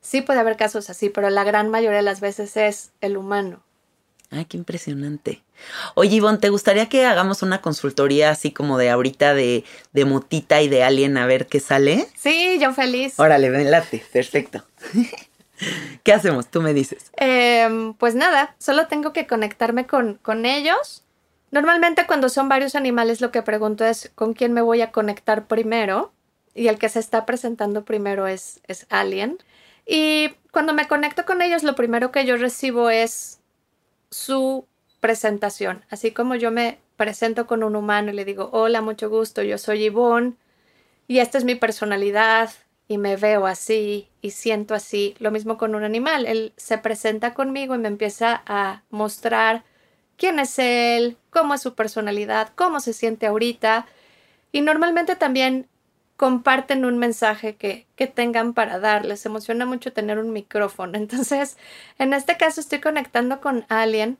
[0.00, 3.62] Sí puede haber casos así, pero la gran mayoría de las veces es el humano.
[4.30, 5.42] Ay, qué impresionante.
[5.94, 10.62] Oye, Ivonne, ¿te gustaría que hagamos una consultoría así como de ahorita de, de motita
[10.62, 12.06] y de alien a ver qué sale?
[12.16, 13.18] Sí, yo feliz.
[13.18, 14.64] Órale, ven, late, perfecto.
[16.04, 16.48] ¿Qué hacemos?
[16.48, 17.10] Tú me dices.
[17.16, 21.04] Em, pues nada, solo tengo que conectarme con, con ellos.
[21.50, 25.46] Normalmente cuando son varios animales lo que pregunto es con quién me voy a conectar
[25.46, 26.12] primero
[26.54, 29.38] y el que se está presentando primero es, es Alien.
[29.86, 33.40] Y cuando me conecto con ellos lo primero que yo recibo es
[34.10, 34.66] su
[35.00, 35.84] presentación.
[35.90, 39.56] Así como yo me presento con un humano y le digo, hola, mucho gusto, yo
[39.56, 40.34] soy Yvonne
[41.06, 42.50] y esta es mi personalidad
[42.88, 45.14] y me veo así y siento así.
[45.18, 46.26] Lo mismo con un animal.
[46.26, 49.64] Él se presenta conmigo y me empieza a mostrar
[50.18, 53.86] quién es él, cómo es su personalidad, cómo se siente ahorita.
[54.52, 55.68] Y normalmente también
[56.16, 59.06] comparten un mensaje que, que tengan para dar.
[59.06, 60.98] Les emociona mucho tener un micrófono.
[60.98, 61.56] Entonces,
[61.98, 64.18] en este caso estoy conectando con alguien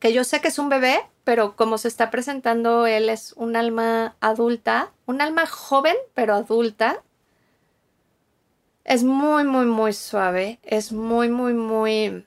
[0.00, 3.56] que yo sé que es un bebé, pero como se está presentando, él es un
[3.56, 7.02] alma adulta, un alma joven, pero adulta,
[8.84, 10.60] es muy, muy, muy suave.
[10.62, 12.24] Es muy, muy, muy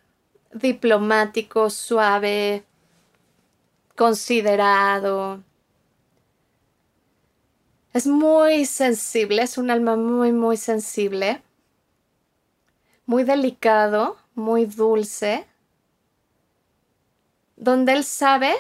[0.54, 2.64] diplomático, suave,
[3.96, 5.44] considerado.
[7.94, 11.42] Es muy sensible, es un alma muy, muy sensible,
[13.06, 15.46] muy delicado, muy dulce,
[17.58, 18.54] donde él sabe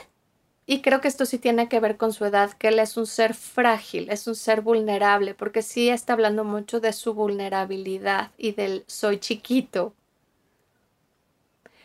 [0.66, 3.06] y creo que esto sí tiene que ver con su edad, que él es un
[3.08, 8.54] ser frágil, es un ser vulnerable, porque sí está hablando mucho de su vulnerabilidad y
[8.54, 9.94] del soy chiquito.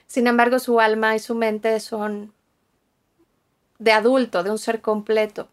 [0.06, 2.32] Sin embargo, su alma y su mente son
[3.78, 5.48] de adulto, de un ser completo.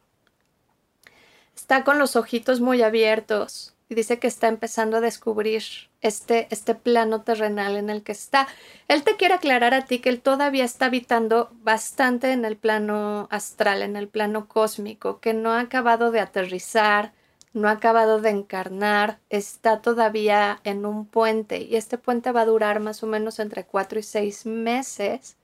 [1.56, 5.64] Está con los ojitos muy abiertos, y dice que está empezando a descubrir
[6.01, 8.47] este, este plano terrenal en el que está.
[8.88, 13.28] Él te quiere aclarar a ti que él todavía está habitando bastante en el plano
[13.30, 17.14] astral, en el plano cósmico, que no ha acabado de aterrizar,
[17.54, 22.45] no ha acabado de encarnar, está todavía en un puente y este puente va a
[22.45, 25.38] durar más o menos entre cuatro y seis meses.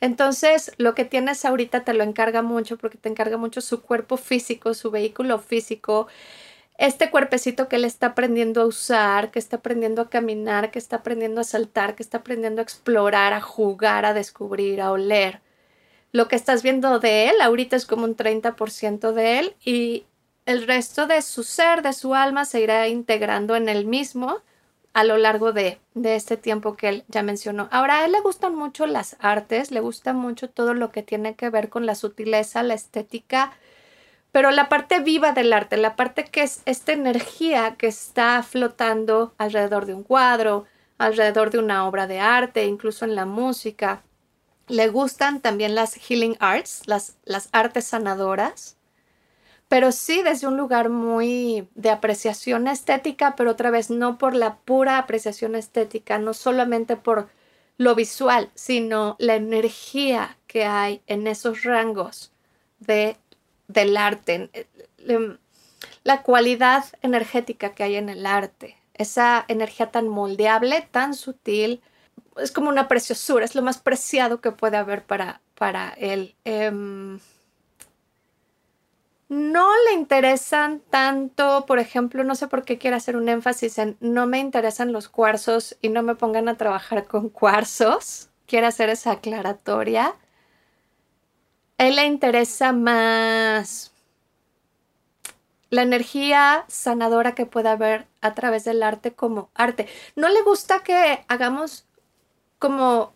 [0.00, 4.16] Entonces, lo que tienes ahorita te lo encarga mucho porque te encarga mucho su cuerpo
[4.16, 6.08] físico, su vehículo físico,
[6.78, 10.96] este cuerpecito que él está aprendiendo a usar, que está aprendiendo a caminar, que está
[10.96, 15.40] aprendiendo a saltar, que está aprendiendo a explorar, a jugar, a descubrir, a oler.
[16.12, 20.04] Lo que estás viendo de él ahorita es como un 30% de él y
[20.46, 24.38] el resto de su ser, de su alma, se irá integrando en él mismo
[24.94, 27.68] a lo largo de, de este tiempo que él ya mencionó.
[27.70, 31.34] Ahora, a él le gustan mucho las artes, le gusta mucho todo lo que tiene
[31.34, 33.52] que ver con la sutileza, la estética,
[34.32, 39.34] pero la parte viva del arte, la parte que es esta energía que está flotando
[39.38, 40.64] alrededor de un cuadro,
[40.98, 44.02] alrededor de una obra de arte, incluso en la música.
[44.68, 48.76] Le gustan también las healing arts, las, las artes sanadoras,
[49.68, 54.56] pero sí desde un lugar muy de apreciación estética, pero otra vez no por la
[54.56, 57.28] pura apreciación estética, no solamente por
[57.78, 62.32] lo visual, sino la energía que hay en esos rangos
[62.78, 63.16] de
[63.68, 65.36] del arte, eh,
[66.04, 71.82] la cualidad energética que hay en el arte, esa energía tan moldeable, tan sutil,
[72.36, 76.36] es como una preciosura, es lo más preciado que puede haber para, para él.
[76.44, 77.18] Em,
[79.28, 83.96] no le interesan tanto, por ejemplo, no sé por qué quiere hacer un énfasis en
[84.00, 88.30] no me interesan los cuarzos y no me pongan a trabajar con cuarzos.
[88.46, 90.14] Quiere hacer esa aclaratoria
[91.78, 93.92] él le interesa más
[95.68, 99.88] la energía sanadora que pueda haber a través del arte como arte.
[100.14, 101.86] No le gusta que hagamos
[102.58, 103.12] como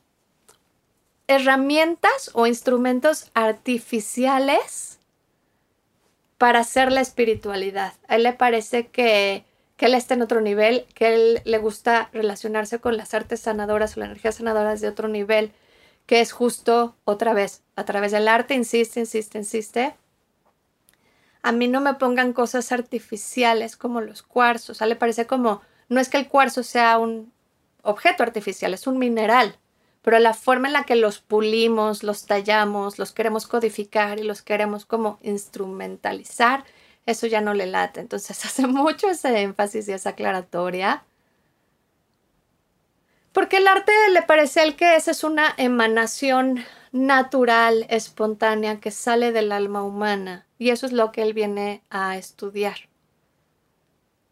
[1.27, 5.00] herramientas o instrumentos artificiales
[6.41, 7.93] para hacer la espiritualidad.
[8.09, 9.45] A él le parece que,
[9.77, 13.95] que él está en otro nivel, que él le gusta relacionarse con las artes sanadoras
[13.95, 15.53] o las energías sanadoras de otro nivel,
[16.07, 19.95] que es justo otra vez, a través del arte, insiste, insiste, insiste.
[21.43, 24.81] A mí no me pongan cosas artificiales como los cuarzos.
[24.81, 25.61] A él le parece como,
[25.91, 27.35] no es que el cuarzo sea un
[27.83, 29.59] objeto artificial, es un mineral
[30.03, 34.43] pero la forma en la que los pulimos, los tallamos, los queremos codificar y los
[34.43, 36.65] queremos como instrumentalizar,
[37.07, 38.01] eso ya no le late.
[38.01, 41.05] Entonces hace mucho ese énfasis y esa aclaratoria.
[43.33, 49.31] Porque el arte le parece el que esa es una emanación natural, espontánea, que sale
[49.31, 50.47] del alma humana.
[50.59, 52.89] Y eso es lo que él viene a estudiar.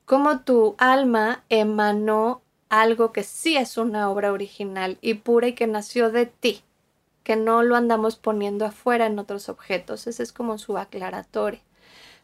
[0.04, 5.66] Cómo tu alma emanó algo que sí es una obra original y pura y que
[5.66, 6.62] nació de ti,
[7.22, 10.06] que no lo andamos poniendo afuera en otros objetos.
[10.06, 11.60] Ese es como su aclaratorio.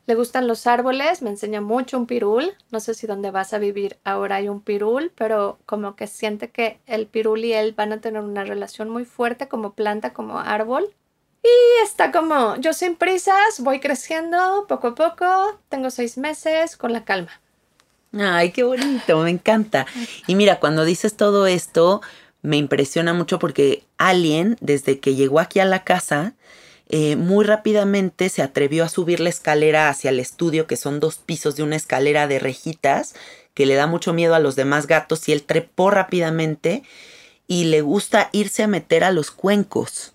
[0.07, 2.53] Le gustan los árboles, me enseña mucho un pirul.
[2.71, 6.51] No sé si donde vas a vivir ahora hay un pirul, pero como que siente
[6.51, 10.39] que el pirul y él van a tener una relación muy fuerte como planta, como
[10.39, 10.95] árbol.
[11.43, 16.93] Y está como, yo sin prisas, voy creciendo poco a poco, tengo seis meses con
[16.93, 17.31] la calma.
[18.19, 19.87] Ay, qué bonito, me encanta.
[20.27, 22.01] Y mira, cuando dices todo esto,
[22.43, 26.35] me impresiona mucho porque Alien, desde que llegó aquí a la casa,
[26.89, 31.17] eh, muy rápidamente se atrevió a subir la escalera hacia el estudio, que son dos
[31.17, 33.15] pisos de una escalera de rejitas,
[33.53, 36.83] que le da mucho miedo a los demás gatos, y él trepó rápidamente
[37.47, 40.14] y le gusta irse a meter a los cuencos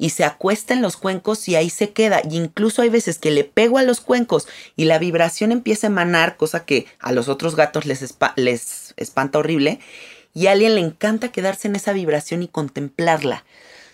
[0.00, 2.22] y se acuesta en los cuencos y ahí se queda.
[2.28, 5.90] Y incluso hay veces que le pego a los cuencos y la vibración empieza a
[5.90, 9.78] emanar, cosa que a los otros gatos les, les espanta horrible.
[10.32, 13.44] Y a alguien le encanta quedarse en esa vibración y contemplarla.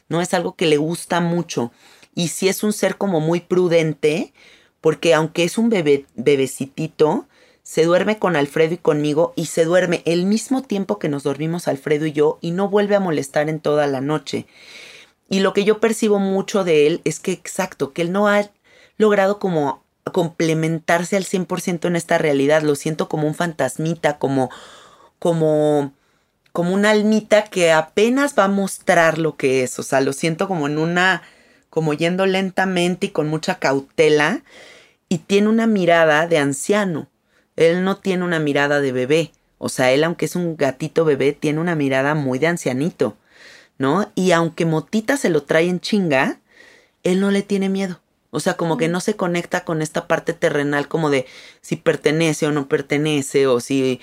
[0.08, 1.72] No es algo que le gusta mucho.
[2.14, 4.32] Y si es un ser como muy prudente,
[4.80, 7.26] porque aunque es un bebé, bebecitito,
[7.64, 11.66] se duerme con Alfredo y conmigo y se duerme el mismo tiempo que nos dormimos
[11.66, 14.46] Alfredo y yo y no vuelve a molestar en toda la noche.
[15.28, 18.48] Y lo que yo percibo mucho de él es que, exacto, que él no ha
[18.96, 22.62] logrado como complementarse al 100% en esta realidad.
[22.62, 24.50] Lo siento como un fantasmita, como,
[25.18, 25.92] como,
[26.52, 29.78] como una almita que apenas va a mostrar lo que es.
[29.78, 31.22] O sea, lo siento como en una,
[31.70, 34.42] como yendo lentamente y con mucha cautela.
[35.08, 37.08] Y tiene una mirada de anciano.
[37.56, 39.32] Él no tiene una mirada de bebé.
[39.58, 43.16] O sea, él, aunque es un gatito bebé, tiene una mirada muy de ancianito.
[43.78, 44.10] ¿No?
[44.14, 46.40] Y aunque Motita se lo trae en chinga,
[47.02, 48.00] él no le tiene miedo.
[48.30, 51.26] O sea, como que no se conecta con esta parte terrenal como de
[51.60, 54.00] si pertenece o no pertenece o si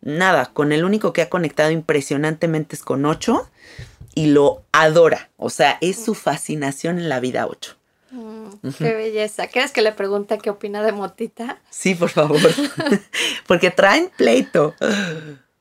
[0.00, 3.48] nada, con el único que ha conectado impresionantemente es con Ocho
[4.14, 5.30] y lo adora.
[5.36, 7.76] O sea, es su fascinación en la vida Ocho.
[8.10, 8.48] Mm,
[8.78, 9.48] qué belleza.
[9.48, 11.60] ¿Quieres que le pregunte qué opina de Motita?
[11.70, 12.40] Sí, por favor.
[13.46, 14.74] Porque traen pleito.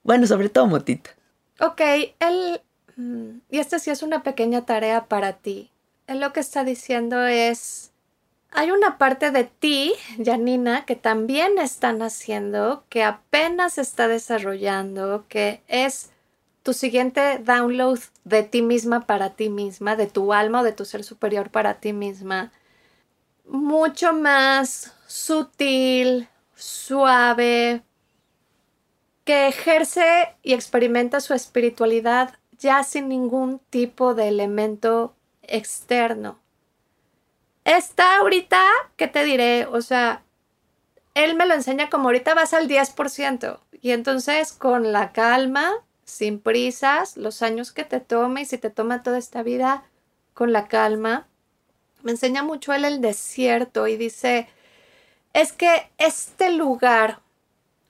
[0.03, 1.11] Bueno, sobre todo Motita.
[1.59, 1.82] Ok,
[2.20, 2.61] él
[2.97, 5.71] y esta sí es una pequeña tarea para ti.
[6.07, 7.91] Él lo que está diciendo es,
[8.51, 9.93] hay una parte de ti,
[10.23, 16.11] Janina, que también están haciendo, que apenas está desarrollando, que es
[16.63, 20.85] tu siguiente download de ti misma para ti misma, de tu alma o de tu
[20.85, 22.51] ser superior para ti misma.
[23.45, 27.83] Mucho más sutil, suave,
[29.25, 36.39] que ejerce y experimenta su espiritualidad ya sin ningún tipo de elemento externo.
[37.64, 38.62] Está ahorita,
[38.95, 39.66] ¿qué te diré?
[39.66, 40.24] O sea,
[41.16, 43.60] él me lo enseña como ahorita vas al 10%.
[43.82, 45.72] Y entonces con la calma,
[46.03, 49.84] sin prisas, los años que te tome y si te toma toda esta vida
[50.34, 51.28] con la calma,
[52.03, 54.47] me enseña mucho él el desierto y dice,
[55.34, 57.22] es que este lugar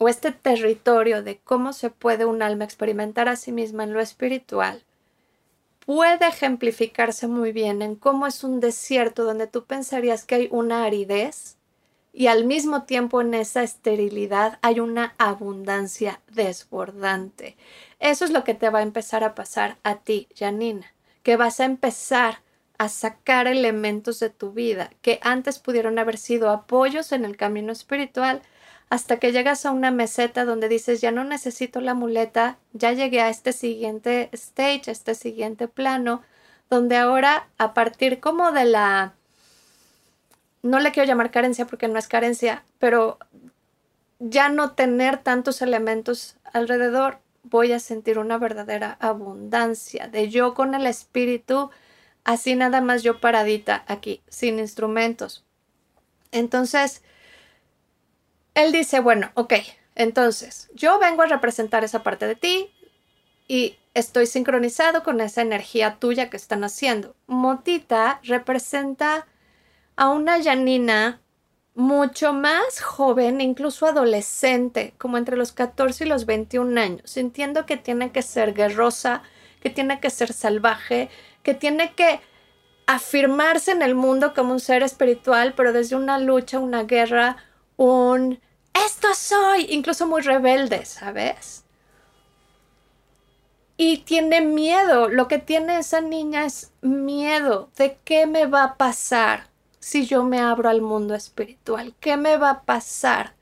[0.08, 4.84] este territorio de cómo se puede un alma experimentar a sí misma en lo espiritual
[5.86, 10.84] puede ejemplificarse muy bien en cómo es un desierto donde tú pensarías que hay una
[10.84, 11.58] aridez
[12.12, 17.58] y al mismo tiempo en esa esterilidad hay una abundancia desbordante.
[18.00, 20.94] Eso es lo que te va a empezar a pasar a ti, Janina,
[21.24, 22.40] que vas a empezar
[22.78, 27.72] a sacar elementos de tu vida que antes pudieron haber sido apoyos en el camino
[27.72, 28.42] espiritual,
[28.90, 33.22] hasta que llegas a una meseta donde dices, ya no necesito la muleta, ya llegué
[33.22, 36.22] a este siguiente stage, a este siguiente plano,
[36.70, 39.14] donde ahora a partir como de la
[40.66, 43.20] no le quiero llamar carencia porque no es carencia, pero
[44.18, 50.74] ya no tener tantos elementos alrededor, voy a sentir una verdadera abundancia de yo con
[50.74, 51.70] el espíritu,
[52.24, 55.44] así nada más yo paradita aquí, sin instrumentos.
[56.32, 57.04] Entonces,
[58.56, 59.54] él dice, bueno, ok,
[59.96, 62.74] entonces yo vengo a representar esa parte de ti
[63.48, 67.16] y estoy sincronizado con esa energía tuya que están haciendo.
[67.28, 69.28] Motita representa
[69.96, 71.22] a una Janina
[71.76, 77.76] mucho más joven, incluso adolescente, como entre los 14 y los 21 años, sintiendo que
[77.76, 79.22] tiene que ser guerrosa,
[79.62, 81.10] que tiene que ser salvaje,
[81.44, 82.22] que tiene que
[82.88, 87.38] afirmarse en el mundo como un ser espiritual, pero desde una lucha, una guerra,
[87.76, 88.40] un
[88.86, 91.64] esto soy, incluso muy rebelde, ¿sabes?
[93.78, 98.78] Y tiene miedo, lo que tiene esa niña es miedo de qué me va a
[98.78, 99.48] pasar
[99.86, 101.94] si yo me abro al mundo espiritual?
[102.00, 103.36] ¿Qué me va a pasar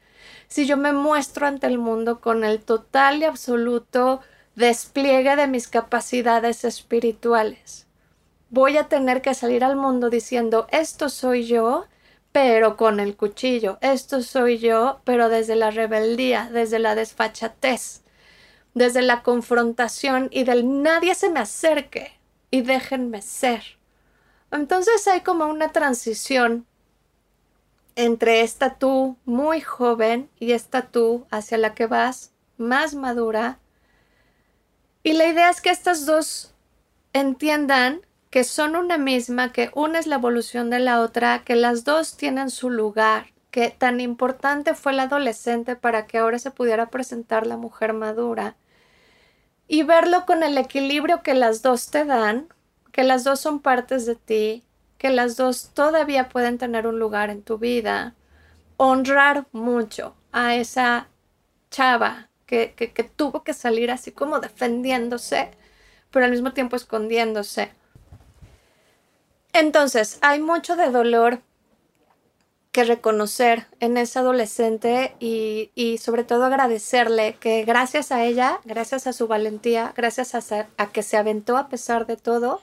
[0.50, 4.20] si yo me muestro ante el mundo con el total y absoluto
[4.56, 7.88] despliegue de mis capacidades espirituales?
[8.50, 11.86] Voy a tener que salir al mundo diciendo, esto soy yo,
[12.34, 18.02] pero con el cuchillo, esto soy yo, pero desde la rebeldía, desde la desfachatez,
[18.74, 22.20] desde la confrontación y del nadie se me acerque
[22.50, 23.64] y déjenme ser.
[24.52, 26.66] Entonces hay como una transición
[27.96, 33.60] entre esta tú muy joven y esta tú hacia la que vas más madura.
[35.04, 36.56] Y la idea es que estas dos
[37.14, 38.02] entiendan
[38.34, 42.18] que son una misma, que una es la evolución de la otra, que las dos
[42.18, 47.46] tienen su lugar, que tan importante fue la adolescente para que ahora se pudiera presentar
[47.46, 48.56] la mujer madura.
[49.68, 52.48] Y verlo con el equilibrio que las dos te dan,
[52.92, 54.64] que las dos son partes de ti,
[54.98, 58.16] que las dos todavía pueden tener un lugar en tu vida.
[58.78, 61.08] Honrar mucho a esa
[61.70, 65.52] chava que, que, que tuvo que salir así como defendiéndose,
[66.10, 67.70] pero al mismo tiempo escondiéndose.
[69.54, 71.42] Entonces, hay mucho de dolor
[72.72, 79.06] que reconocer en esa adolescente y, y, sobre todo agradecerle que gracias a ella, gracias
[79.06, 82.62] a su valentía, gracias a, a que se aventó a pesar de todo,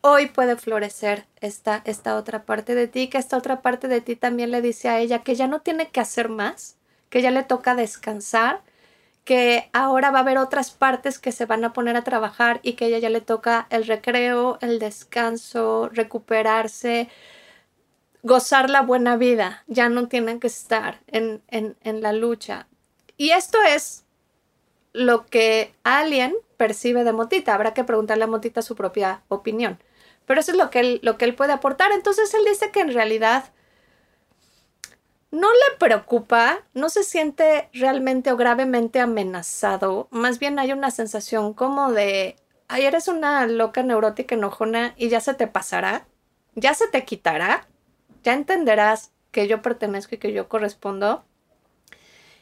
[0.00, 4.16] hoy puede florecer esta, esta otra parte de ti, que esta otra parte de ti
[4.16, 6.76] también le dice a ella que ya no tiene que hacer más,
[7.10, 8.62] que ya le toca descansar,
[9.24, 12.74] que ahora va a haber otras partes que se van a poner a trabajar y
[12.74, 17.08] que a ella ya le toca el recreo, el descanso, recuperarse,
[18.22, 22.66] gozar la buena vida, ya no tienen que estar en, en, en la lucha.
[23.16, 24.04] Y esto es
[24.92, 27.54] lo que alguien percibe de Motita.
[27.54, 29.78] Habrá que preguntarle a Motita su propia opinión.
[30.26, 31.92] Pero eso es lo que lo que él puede aportar.
[31.92, 33.52] Entonces él dice que en realidad
[35.34, 40.06] no le preocupa, no se siente realmente o gravemente amenazado.
[40.12, 42.36] Más bien hay una sensación como de,
[42.68, 46.06] ay, eres una loca neurótica enojona y ya se te pasará,
[46.54, 47.66] ya se te quitará,
[48.22, 51.24] ya entenderás que yo pertenezco y que yo correspondo.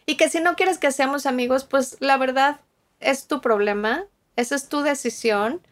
[0.05, 2.61] Y que si no quieres que seamos amigos, pues la verdad
[3.01, 4.05] es tu problema,
[4.37, 5.67] esa es tu decisión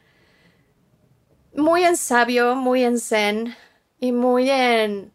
[1.54, 3.54] muy en sabio, muy en zen
[3.98, 5.12] y muy en...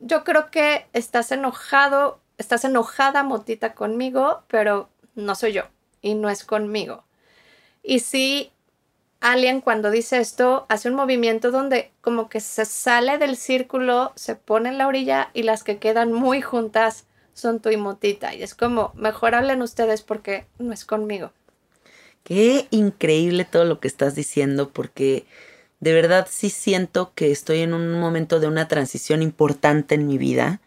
[0.00, 5.64] Yo creo que estás enojado, estás enojada, Motita, conmigo, pero no soy yo
[6.00, 7.04] y no es conmigo.
[7.82, 8.52] Y si
[9.20, 14.36] alguien cuando dice esto hace un movimiento donde como que se sale del círculo, se
[14.36, 18.34] pone en la orilla y las que quedan muy juntas son tu y Motita.
[18.34, 21.32] Y es como, mejor hablen ustedes porque no es conmigo.
[22.24, 25.24] Qué increíble todo lo que estás diciendo porque
[25.80, 30.18] de verdad sí siento que estoy en un momento de una transición importante en mi
[30.18, 30.60] vida.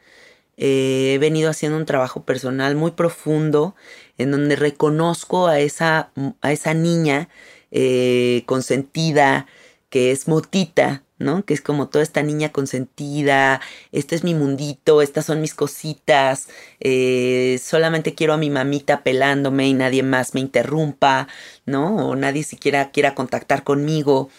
[0.57, 3.75] Eh, he venido haciendo un trabajo personal muy profundo
[4.17, 7.29] en donde reconozco a esa, a esa niña
[7.71, 9.47] eh, consentida
[9.89, 11.45] que es motita, ¿no?
[11.45, 16.47] Que es como toda esta niña consentida, este es mi mundito, estas son mis cositas,
[16.79, 21.27] eh, solamente quiero a mi mamita pelándome y nadie más me interrumpa,
[21.65, 22.09] ¿no?
[22.09, 24.29] O nadie siquiera quiera contactar conmigo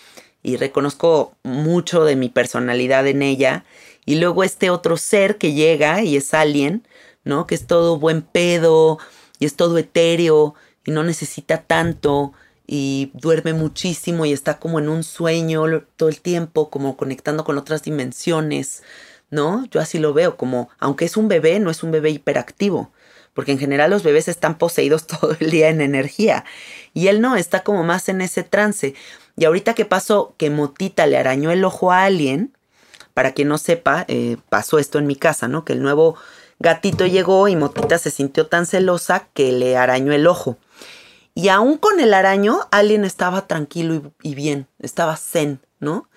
[0.43, 3.65] y reconozco mucho de mi personalidad en ella.
[4.05, 6.87] Y luego este otro ser que llega y es alguien,
[7.25, 7.47] ¿no?
[7.47, 8.99] Que es todo buen pedo
[9.39, 12.33] y es todo etéreo y no necesita tanto
[12.67, 15.65] y duerme muchísimo y está como en un sueño
[15.97, 18.83] todo el tiempo, como conectando con otras dimensiones,
[19.31, 19.67] ¿no?
[19.71, 22.93] Yo así lo veo, como aunque es un bebé, no es un bebé hiperactivo,
[23.35, 26.45] porque en general los bebés están poseídos todo el día en energía
[26.95, 28.95] y él no, está como más en ese trance.
[29.37, 32.57] Y ahorita que pasó que Motita le arañó el ojo a alguien,
[33.15, 35.65] para quien no sepa, eh, pasó esto en mi casa, ¿no?
[35.65, 36.17] Que el nuevo
[36.59, 40.59] gatito llegó y Motita se sintió tan celosa que le arañó el ojo.
[41.35, 46.09] Y aún con el araño, alguien estaba tranquilo y, y bien, estaba zen, ¿no?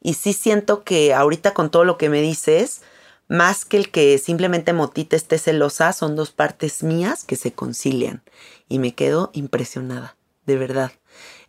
[0.00, 2.82] Y sí siento que ahorita con todo lo que me dices,
[3.28, 8.22] más que el que simplemente Motita esté celosa, son dos partes mías que se concilian.
[8.68, 10.92] Y me quedo impresionada, de verdad.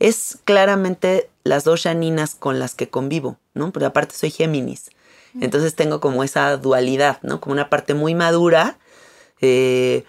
[0.03, 3.71] Es claramente las dos Janinas con las que convivo, ¿no?
[3.71, 4.89] Porque aparte soy Géminis.
[5.39, 7.39] Entonces tengo como esa dualidad, ¿no?
[7.39, 8.77] Como una parte muy madura,
[9.39, 10.03] eh,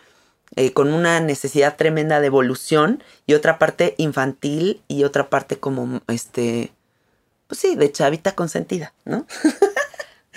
[0.57, 6.03] eh, con una necesidad tremenda de evolución, y otra parte infantil y otra parte como,
[6.09, 6.73] este,
[7.47, 9.27] pues sí, de chavita consentida, ¿no?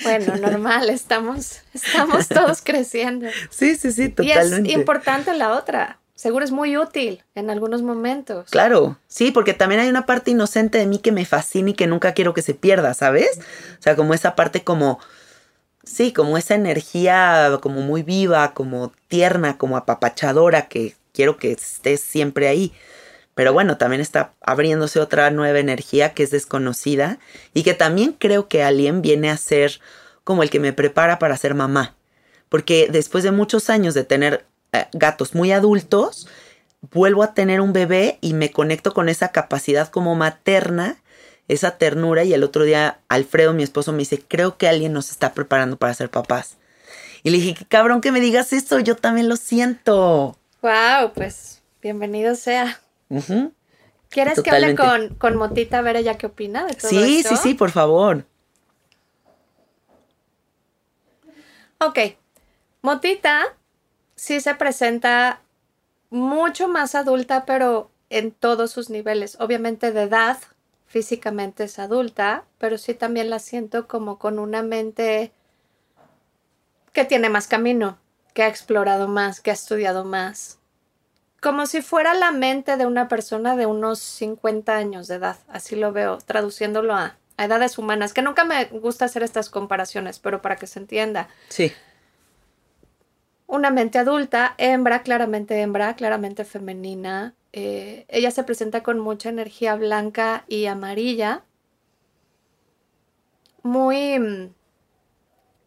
[0.03, 3.25] Bueno, normal, estamos, estamos todos creciendo.
[3.49, 4.69] Sí, sí, sí, totalmente.
[4.69, 5.97] Y es importante la otra.
[6.17, 8.49] Seguro es muy útil en algunos momentos.
[8.49, 11.85] Claro, sí, porque también hay una parte inocente de mí que me fascina y que
[11.85, 13.39] nunca quiero que se pierda, ¿sabes?
[13.77, 14.99] O sea, como esa parte como,
[15.83, 21.97] sí, como esa energía como muy viva, como tierna, como apapachadora, que quiero que esté
[21.97, 22.73] siempre ahí.
[23.35, 27.19] Pero bueno, también está abriéndose otra nueva energía que es desconocida
[27.53, 29.81] y que también creo que alguien viene a ser
[30.23, 31.93] como el que me prepara para ser mamá.
[32.49, 34.45] Porque después de muchos años de tener
[34.93, 36.27] gatos muy adultos,
[36.91, 40.97] vuelvo a tener un bebé y me conecto con esa capacidad como materna,
[41.47, 45.11] esa ternura y el otro día Alfredo, mi esposo, me dice, creo que alguien nos
[45.11, 46.57] está preparando para ser papás.
[47.23, 50.37] Y le dije, qué cabrón que me digas eso, yo también lo siento.
[50.61, 52.79] Wow, pues bienvenido sea.
[54.09, 57.23] ¿Quieres que hable con, con, Motita a ver ella qué opina de todo sí, Sí,
[57.23, 58.25] sí, sí, por favor.
[61.79, 61.99] Ok.
[62.81, 63.55] Motita
[64.17, 65.39] sí se presenta
[66.09, 69.37] mucho más adulta, pero en todos sus niveles.
[69.39, 70.37] Obviamente de edad,
[70.87, 75.31] físicamente es adulta, pero sí también la siento como con una mente
[76.91, 77.97] que tiene más camino,
[78.33, 80.57] que ha explorado más, que ha estudiado más
[81.41, 85.75] como si fuera la mente de una persona de unos 50 años de edad, así
[85.75, 90.55] lo veo, traduciéndolo a, edades humanas, que nunca me gusta hacer estas comparaciones, pero para
[90.55, 91.29] que se entienda.
[91.49, 91.71] Sí.
[93.47, 97.33] Una mente adulta, hembra, claramente hembra, claramente femenina.
[97.53, 101.43] Eh, ella se presenta con mucha energía blanca y amarilla.
[103.63, 104.53] Muy mm,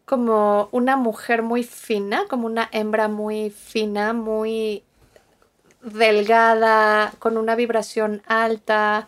[0.05, 4.83] como una mujer muy fina, como una hembra muy fina, muy
[5.81, 9.07] delgada, con una vibración alta,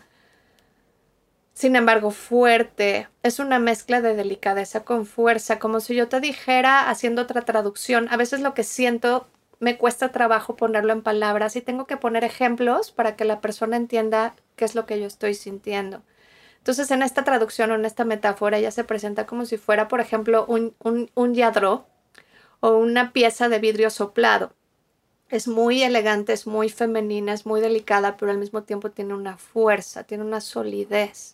[1.54, 3.08] sin embargo fuerte.
[3.22, 8.08] Es una mezcla de delicadeza con fuerza, como si yo te dijera haciendo otra traducción.
[8.10, 9.26] A veces lo que siento
[9.60, 13.76] me cuesta trabajo ponerlo en palabras y tengo que poner ejemplos para que la persona
[13.76, 16.02] entienda qué es lo que yo estoy sintiendo.
[16.58, 20.00] Entonces, en esta traducción o en esta metáfora, ella se presenta como si fuera, por
[20.00, 21.86] ejemplo, un, un, un yadro
[22.60, 24.52] o una pieza de vidrio soplado
[25.34, 29.36] es muy elegante, es muy femenina, es muy delicada, pero al mismo tiempo tiene una
[29.36, 31.33] fuerza, tiene una solidez.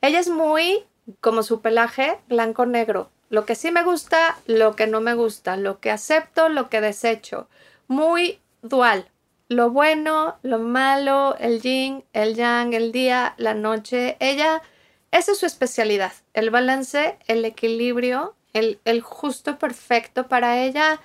[0.00, 0.84] Ella es muy,
[1.20, 3.10] como su pelaje, blanco-negro.
[3.30, 6.80] Lo que sí me gusta, lo que no me gusta, lo que acepto, lo que
[6.80, 7.48] desecho.
[7.86, 9.10] Muy dual.
[9.48, 14.16] Lo bueno, lo malo, el yin, el yang, el día, la noche.
[14.20, 14.62] Ella,
[15.10, 16.12] esa es su especialidad.
[16.34, 21.00] El balance, el equilibrio, el, justo perfecto para ella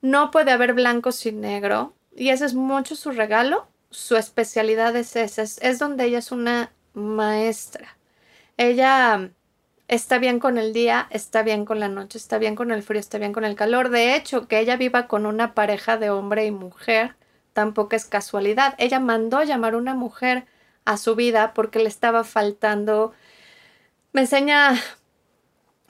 [0.00, 1.94] no puede haber blanco sin negro.
[2.16, 3.68] Y ese es mucho su regalo.
[3.90, 5.42] Su especialidad es esa.
[5.42, 7.96] Es, donde ella es una maestra.
[8.60, 9.30] Ella
[9.88, 13.00] está bien con el día, está bien con la noche, está bien con el frío,
[13.00, 13.88] está bien con el calor.
[13.88, 17.16] De hecho, que ella viva con una pareja de hombre y mujer
[17.54, 18.74] tampoco es casualidad.
[18.76, 20.44] Ella mandó llamar una mujer
[20.84, 23.14] a su vida porque le estaba faltando.
[24.12, 24.74] Me enseña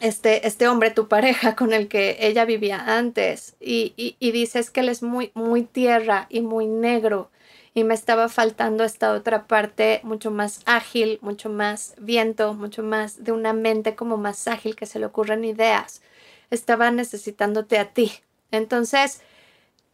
[0.00, 4.70] este, este hombre, tu pareja con el que ella vivía antes, y, y, y dices
[4.70, 7.29] que él es muy, muy tierra y muy negro,
[7.74, 13.22] y me estaba faltando esta otra parte mucho más ágil, mucho más viento, mucho más
[13.22, 16.02] de una mente como más ágil que se le ocurren ideas.
[16.50, 18.12] Estaba necesitándote a ti.
[18.50, 19.22] Entonces,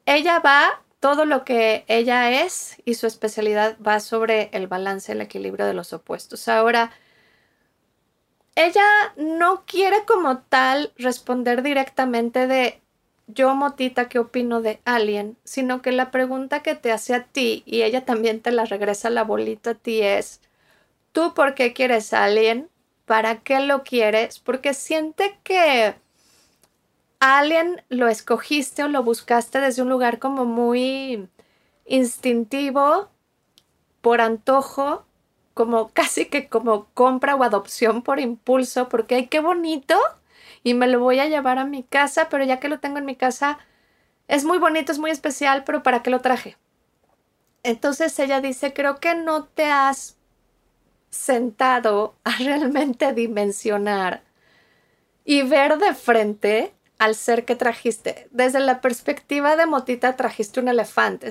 [0.07, 5.21] ella va, todo lo que ella es y su especialidad va sobre el balance, el
[5.21, 6.49] equilibrio de los opuestos.
[6.49, 6.93] Ahora,
[8.55, 12.81] ella no quiere como tal responder directamente de
[13.27, 15.37] yo, Motita, ¿qué opino de Alien?
[15.45, 19.11] Sino que la pregunta que te hace a ti y ella también te la regresa
[19.11, 20.41] la bolita a ti es,
[21.13, 22.71] ¿tú por qué quieres Alien?
[23.05, 24.39] ¿Para qué lo quieres?
[24.39, 25.97] Porque siente que
[27.21, 31.29] Alien lo escogiste o lo buscaste desde un lugar como muy
[31.87, 33.11] instintivo,
[34.01, 35.05] por antojo,
[35.55, 39.97] como casi que como compra o adopción por impulso, porque ay, qué bonito
[40.67, 43.05] y me lo voy a llevar a mi casa, pero ya que lo tengo en
[43.05, 43.61] mi casa,
[44.27, 46.57] es muy bonito, es muy especial, pero ¿para qué lo traje?
[47.63, 50.17] Entonces ella dice, creo que no te has
[51.09, 54.25] sentado a realmente dimensionar
[55.25, 58.27] y ver de frente al ser que trajiste.
[58.33, 61.29] Desde la perspectiva de Motita trajiste un elefante.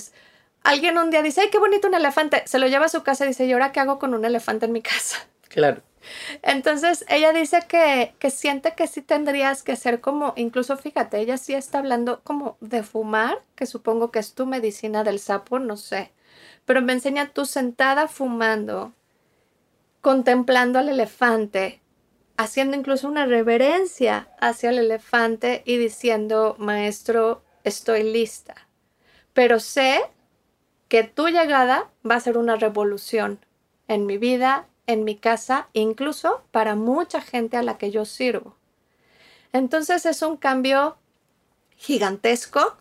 [0.64, 2.44] Alguien un día dice, ay, qué bonito un elefante.
[2.46, 4.66] Se lo lleva a su casa y dice, ¿y ahora qué hago con un elefante
[4.66, 5.28] en mi casa?
[5.50, 5.82] Claro.
[6.44, 11.38] Entonces ella dice que, que siente que sí tendrías que ser como, incluso fíjate, ella
[11.38, 15.78] sí está hablando como de fumar, que supongo que es tu medicina del sapo, no
[15.78, 16.12] sé.
[16.66, 18.94] Pero me enseña tú sentada fumando,
[20.02, 21.82] contemplando al elefante,
[22.38, 28.68] haciendo incluso una reverencia hacia el elefante y diciendo, maestro, estoy lista.
[29.34, 30.02] Pero sé
[30.88, 33.40] que tu llegada va a ser una revolución
[33.88, 38.56] en mi vida, en mi casa, incluso para mucha gente a la que yo sirvo.
[39.54, 40.98] Entonces es un cambio
[41.78, 42.78] gigantesco,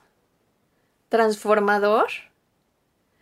[1.09, 2.09] transformador,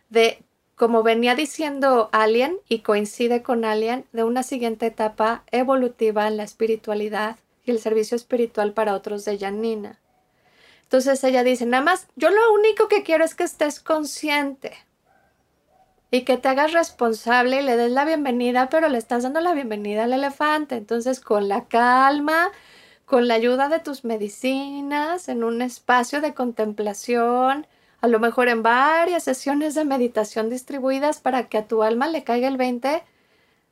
[0.09, 0.43] de
[0.75, 6.43] como venía diciendo Alien y coincide con Alien, de una siguiente etapa evolutiva en la
[6.43, 9.99] espiritualidad y el servicio espiritual para otros de Janina.
[10.83, 14.73] Entonces ella dice, nada más, yo lo único que quiero es que estés consciente
[16.13, 19.55] y que te hagas responsable y le des la bienvenida, pero le estás dando la
[19.55, 20.75] bienvenida al elefante.
[20.75, 22.51] Entonces, con la calma,
[23.05, 27.65] con la ayuda de tus medicinas, en un espacio de contemplación,
[27.99, 32.23] a lo mejor en varias sesiones de meditación distribuidas para que a tu alma le
[32.23, 33.01] caiga el 20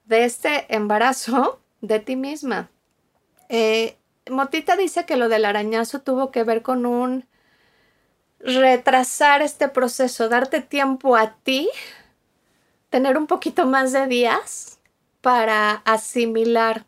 [0.06, 2.72] de este embarazo de ti misma.
[3.50, 3.98] Eh,
[4.32, 7.28] Motita dice que lo del arañazo tuvo que ver con un
[8.40, 11.70] retrasar este proceso, darte tiempo a ti,
[12.92, 14.80] tener un poquito más de días
[15.22, 16.86] para asimilar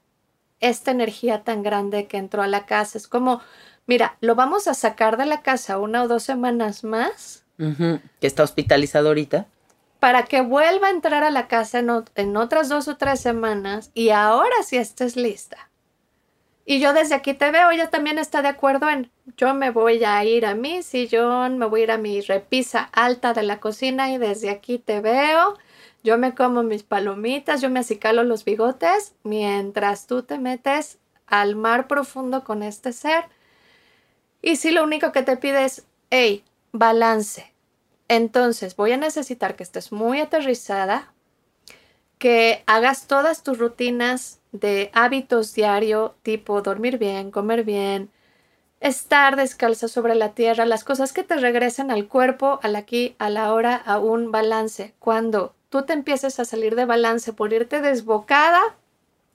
[0.59, 2.99] esta energía tan grande que entró a la casa.
[2.99, 3.41] Es como
[3.85, 7.43] mira, lo vamos a sacar de la casa una o dos semanas más.
[7.57, 9.45] Que está hospitalizado ahorita.
[9.99, 14.09] Para que vuelva a entrar a la casa en, otras dos o tres semanas y
[14.09, 15.69] ahora sí estés lista.
[16.65, 20.03] Y yo desde aquí te veo, ella también está de acuerdo en, yo me voy
[20.03, 23.59] a ir a mi sillón, me voy a ir a mi repisa alta de la
[23.59, 25.57] cocina y desde aquí te veo,
[26.03, 30.97] yo me como mis palomitas, yo me acicalo los bigotes, mientras tú te metes
[31.27, 33.25] al mar profundo con este ser
[34.43, 36.43] y si lo único que te pide es, hey,
[36.73, 37.53] balance.
[38.09, 41.13] Entonces voy a necesitar que estés muy aterrizada,
[42.17, 48.11] que hagas todas tus rutinas de hábitos diario, tipo dormir bien, comer bien,
[48.81, 53.29] estar descalza sobre la tierra, las cosas que te regresen al cuerpo, al aquí, a
[53.29, 54.93] la hora, a un balance.
[54.99, 58.61] Cuando tú te empieces a salir de balance por irte desbocada,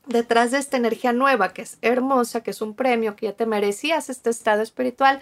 [0.07, 3.45] detrás de esta energía nueva, que es hermosa, que es un premio, que ya te
[3.45, 5.20] merecías este estado espiritual,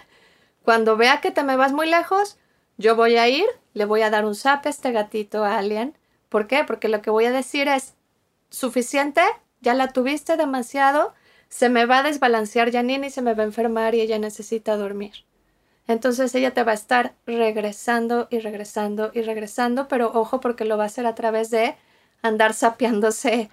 [0.61, 2.37] cuando vea que te me vas muy lejos,
[2.77, 5.97] yo voy a ir, le voy a dar un zap a este gatito alien.
[6.29, 6.63] ¿Por qué?
[6.65, 7.95] Porque lo que voy a decir es,
[8.51, 9.21] suficiente,
[9.59, 11.15] ya la tuviste demasiado,
[11.49, 14.77] se me va a desbalancear Janine y se me va a enfermar y ella necesita
[14.77, 15.26] dormir.
[15.87, 20.77] Entonces ella te va a estar regresando y regresando y regresando, pero ojo porque lo
[20.77, 21.75] va a hacer a través de
[22.21, 23.49] andar sapeándose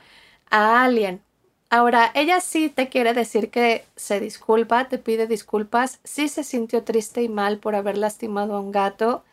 [0.51, 1.23] a alguien.
[1.71, 6.85] Ahora, ella sí te quiere decir que se disculpa, te pide disculpas, sí se sintió
[6.85, 9.25] triste y mal por haber lastimado a un gato.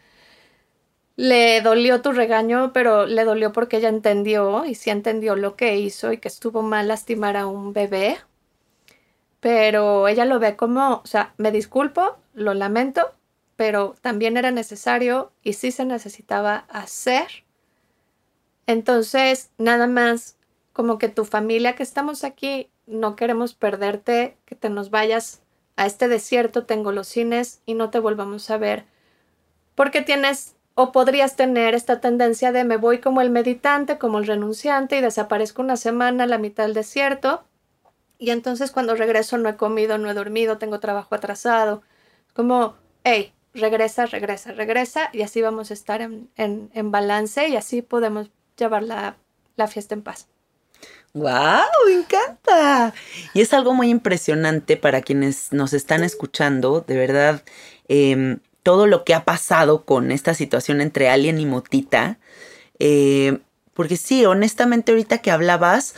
[1.16, 5.78] Le dolió tu regaño, pero le dolió porque ella entendió y sí entendió lo que
[5.78, 8.18] hizo y que estuvo mal lastimar a un bebé.
[9.39, 13.13] Pero ella lo ve como, o sea, me disculpo, lo lamento,
[13.55, 17.27] pero también era necesario y sí se necesitaba hacer.
[18.67, 20.38] Entonces, nada más
[20.73, 25.41] como que tu familia que estamos aquí, no queremos perderte, que te nos vayas
[25.75, 28.86] a este desierto, tengo los cines y no te volvamos a ver,
[29.75, 34.27] porque tienes o podrías tener esta tendencia de me voy como el meditante, como el
[34.27, 37.43] renunciante y desaparezco una semana a la mitad del desierto
[38.21, 41.82] y entonces cuando regreso no he comido, no he dormido, tengo trabajo atrasado.
[42.34, 47.82] Como, hey, regresa, regresa, regresa y así vamos a estar en, en, balance y así
[47.82, 49.17] podemos llevar la,
[49.55, 50.27] la fiesta en paz.
[51.13, 51.61] ¡Wow!
[51.88, 52.93] Me encanta.
[53.34, 57.43] Y es algo muy impresionante para quienes nos están escuchando, de verdad,
[57.89, 62.17] em, todo lo que ha pasado con esta situación entre Alien y Motita.
[62.79, 63.39] Eh,
[63.73, 65.95] porque sí, honestamente, ahorita que hablabas,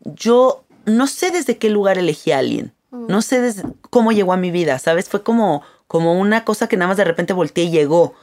[0.00, 2.74] yo no sé desde qué lugar elegí a Alien.
[2.90, 5.08] No sé desde cómo llegó a mi vida, ¿sabes?
[5.08, 8.14] Fue como, como una cosa que nada más de repente volteé y llegó.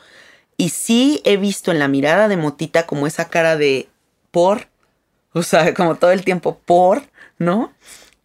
[0.58, 3.88] Y sí he visto en la mirada de Motita como esa cara de
[4.32, 4.68] por
[5.34, 7.04] O sea, como todo el tiempo por,
[7.38, 7.72] ¿no?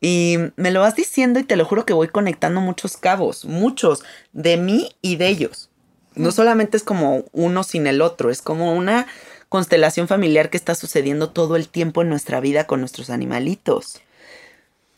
[0.01, 4.03] Y me lo vas diciendo y te lo juro que voy conectando muchos cabos, muchos,
[4.32, 5.70] de mí y de ellos.
[6.16, 9.07] No solamente es como uno sin el otro, es como una
[9.49, 14.01] constelación familiar que está sucediendo todo el tiempo en nuestra vida con nuestros animalitos.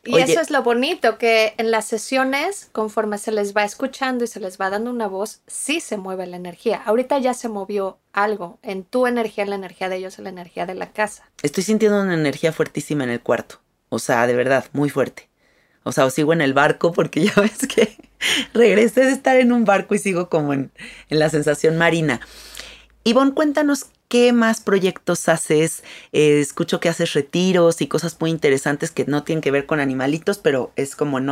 [0.05, 4.27] Y eso es lo bonito, que en las sesiones, conforme se les va escuchando y
[4.27, 6.83] se les va dando una voz, sí se mueve la energía.
[6.85, 10.31] Ahorita ya se movió algo en tu energía, en la energía de ellos, en la
[10.31, 11.31] energía de la casa.
[11.43, 13.61] Estoy sintiendo una energía fuertísima en el cuarto.
[13.89, 15.29] O sea, de verdad, muy fuerte.
[15.85, 17.97] O sea, o sigo en el barco porque ya ves que
[18.53, 20.73] regresé de estar en un barco y sigo como en,
[21.09, 22.21] en la sensación marina.
[23.05, 25.83] Ivonne, cuéntanos ¿Qué más proyectos haces?
[26.13, 29.81] Eh, escucho que haces retiros y cosas muy interesantes que no tienen que ver con
[29.81, 31.29] animalitos, pero es como en,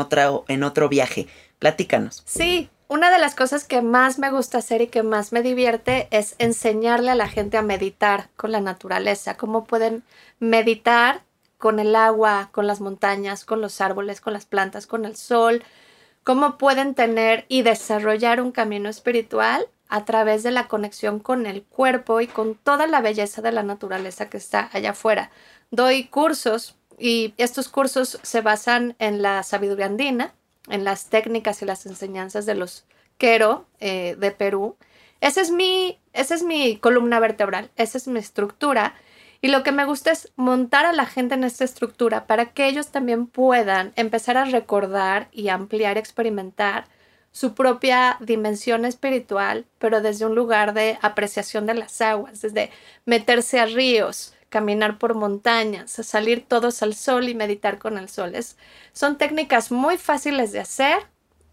[0.49, 1.29] en otro viaje.
[1.59, 2.23] Platícanos.
[2.27, 6.09] Sí, una de las cosas que más me gusta hacer y que más me divierte
[6.11, 10.03] es enseñarle a la gente a meditar con la naturaleza, cómo pueden
[10.41, 11.23] meditar
[11.57, 15.62] con el agua, con las montañas, con los árboles, con las plantas, con el sol,
[16.25, 21.64] cómo pueden tener y desarrollar un camino espiritual a través de la conexión con el
[21.64, 25.30] cuerpo y con toda la belleza de la naturaleza que está allá afuera.
[25.70, 30.32] Doy cursos y estos cursos se basan en la sabiduría andina,
[30.70, 32.86] en las técnicas y las enseñanzas de los
[33.18, 34.76] quero eh, de Perú.
[35.20, 38.95] Esa es, mi, esa es mi columna vertebral, esa es mi estructura.
[39.43, 42.66] Y lo que me gusta es montar a la gente en esta estructura para que
[42.66, 46.86] ellos también puedan empezar a recordar y ampliar, experimentar
[47.33, 52.70] su propia dimensión espiritual, pero desde un lugar de apreciación de las aguas, desde
[53.07, 58.35] meterse a ríos, caminar por montañas, salir todos al sol y meditar con el sol.
[58.93, 60.99] son técnicas muy fáciles de hacer,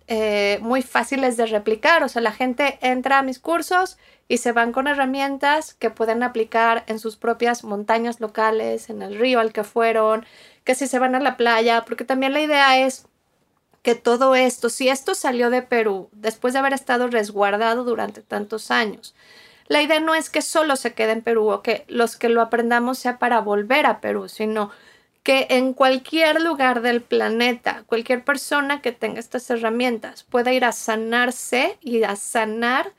[0.08, 2.04] eh, muy fáciles de replicar.
[2.04, 6.24] O sea, la gente entra a mis cursos y se van con herramientas que pueden
[6.24, 10.26] aplicar en sus propias montañas locales, en el río al que fueron,
[10.66, 13.08] que si se van a la playa, porque también la idea es
[13.82, 18.72] que todo esto, si esto salió de Perú después de haber estado resguardado durante tantos
[18.72, 19.16] años,
[19.68, 22.42] la idea no es que solo se quede en Perú o que los que lo
[22.42, 24.72] aprendamos sea para volver a Perú, sino
[25.24, 30.72] que en cualquier lugar del planeta, cualquier persona que tenga estas herramientas pueda ir a
[30.72, 32.94] sanarse y a sanar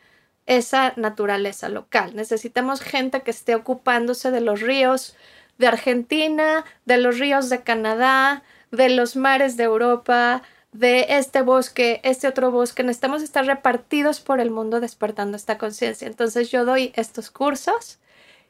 [0.46, 2.14] esa naturaleza local.
[2.14, 5.16] Necesitamos gente que esté ocupándose de los ríos
[5.58, 10.42] de Argentina, de los ríos de Canadá, de los mares de Europa,
[10.72, 16.06] de este bosque, este otro bosque, necesitamos estar repartidos por el mundo despertando esta conciencia.
[16.06, 17.98] Entonces yo doy estos cursos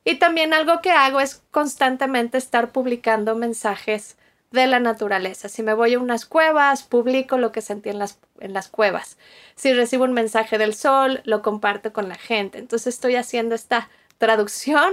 [0.04, 4.16] y también algo que hago es constantemente estar publicando mensajes
[4.50, 5.48] de la naturaleza.
[5.48, 9.16] Si me voy a unas cuevas, publico lo que sentí en las, en las cuevas.
[9.54, 12.58] Si recibo un mensaje del sol, lo comparto con la gente.
[12.58, 14.92] Entonces estoy haciendo esta traducción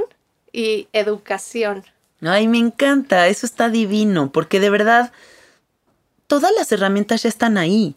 [0.52, 1.84] y educación.
[2.22, 5.12] Ay, me encanta, eso está divino, porque de verdad
[6.28, 7.96] todas las herramientas ya están ahí.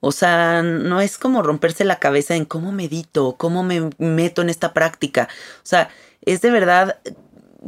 [0.00, 4.48] O sea, no es como romperse la cabeza en cómo medito, cómo me meto en
[4.48, 5.28] esta práctica.
[5.58, 5.90] O sea,
[6.22, 6.98] es de verdad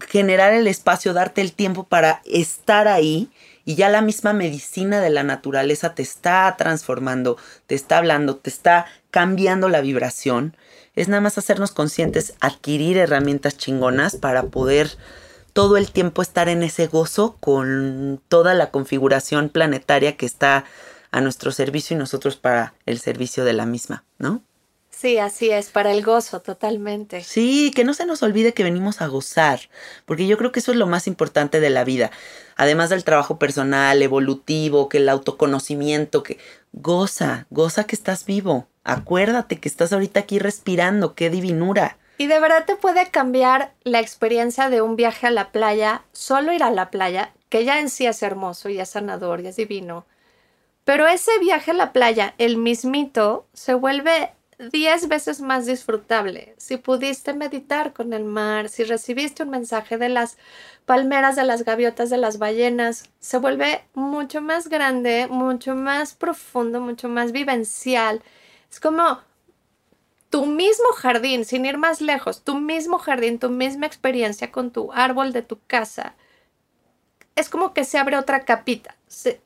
[0.09, 3.31] generar el espacio, darte el tiempo para estar ahí
[3.65, 7.37] y ya la misma medicina de la naturaleza te está transformando,
[7.67, 10.57] te está hablando, te está cambiando la vibración.
[10.97, 14.91] Es nada más hacernos conscientes, adquirir herramientas chingonas para poder
[15.53, 20.65] todo el tiempo estar en ese gozo con toda la configuración planetaria que está
[21.11, 24.43] a nuestro servicio y nosotros para el servicio de la misma, ¿no?
[25.03, 27.25] Sí, así es, para el gozo, totalmente.
[27.25, 29.59] Sí, que no se nos olvide que venimos a gozar,
[30.07, 32.13] porque yo creo que eso es lo más importante de la vida.
[32.57, 36.39] Además del trabajo personal, evolutivo, que el autoconocimiento, que
[36.73, 38.69] goza, goza que estás vivo.
[38.85, 41.99] Acuérdate que estás ahorita aquí respirando, qué divinura.
[42.19, 46.53] Y de verdad te puede cambiar la experiencia de un viaje a la playa, solo
[46.53, 49.57] ir a la playa, que ya en sí es hermoso y es sanador y es
[49.57, 50.07] divino.
[50.85, 54.33] Pero ese viaje a la playa, el mismito, se vuelve
[54.71, 56.55] diez veces más disfrutable.
[56.59, 60.39] Si pudiste meditar con el mar, si recibiste un mensaje de las
[60.85, 66.81] palmeras, de las gaviotas, de las ballenas, se vuelve mucho más grande, mucho más profundo,
[66.81, 68.23] mucho más vivencial.
[68.71, 69.21] Es como
[70.33, 74.91] tu mismo jardín, sin ir más lejos, tu mismo jardín, tu misma experiencia con tu
[74.95, 76.14] árbol de tu casa,
[77.37, 78.97] es como que se abre otra capita.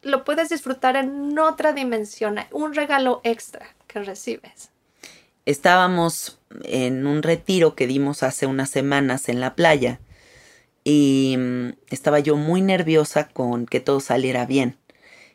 [0.03, 4.71] lo puedes disfrutar en otra dimensión, un regalo extra que recibes.
[5.45, 9.99] Estábamos en un retiro que dimos hace unas semanas en la playa
[10.85, 14.77] y mm, estaba yo muy nerviosa con que todo saliera bien.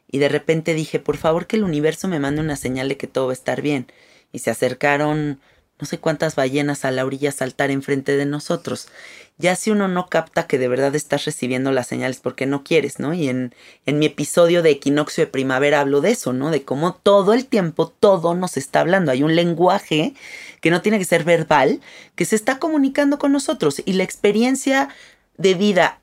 [0.09, 3.07] Y de repente dije, por favor que el universo me mande una señal de que
[3.07, 3.87] todo va a estar bien
[4.31, 5.39] y se acercaron
[5.81, 8.87] no sé cuántas ballenas a la orilla saltar enfrente de nosotros.
[9.39, 12.99] Ya si uno no capta que de verdad estás recibiendo las señales porque no quieres,
[12.99, 13.15] ¿no?
[13.15, 13.55] Y en,
[13.87, 16.51] en mi episodio de equinoccio de primavera hablo de eso, ¿no?
[16.51, 19.11] De cómo todo el tiempo todo nos está hablando.
[19.11, 20.13] Hay un lenguaje
[20.61, 21.81] que no tiene que ser verbal,
[22.15, 23.81] que se está comunicando con nosotros.
[23.83, 24.89] Y la experiencia
[25.37, 25.99] de vida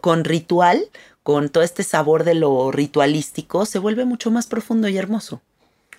[0.00, 0.88] con ritual,
[1.22, 5.40] con todo este sabor de lo ritualístico, se vuelve mucho más profundo y hermoso.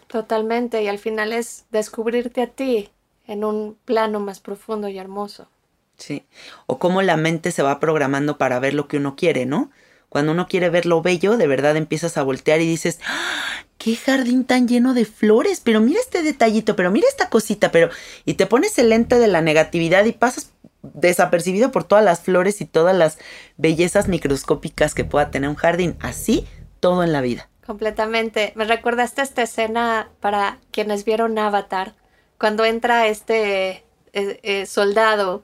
[0.08, 2.90] Totalmente, y al final es descubrirte a ti
[3.28, 5.48] en un plano más profundo y hermoso.
[5.98, 6.26] Sí,
[6.68, 9.72] o cómo la mente se va programando para ver lo que uno quiere, ¿no?
[10.10, 13.46] Cuando uno quiere ver lo bello, de verdad empiezas a voltear y dices, ¡Ah!
[13.78, 17.90] qué jardín tan lleno de flores, pero mira este detallito, pero mira esta cosita, pero...
[18.26, 20.52] Y te pones el lente de la negatividad y pasas
[20.82, 23.18] desapercibido por todas las flores y todas las
[23.58, 25.98] bellezas microscópicas que pueda tener un jardín.
[26.00, 26.48] Así,
[26.80, 27.50] todo en la vida.
[27.66, 28.54] Completamente.
[28.56, 31.96] Me recordaste esta escena para quienes vieron Avatar,
[32.38, 35.44] cuando entra este eh, eh, soldado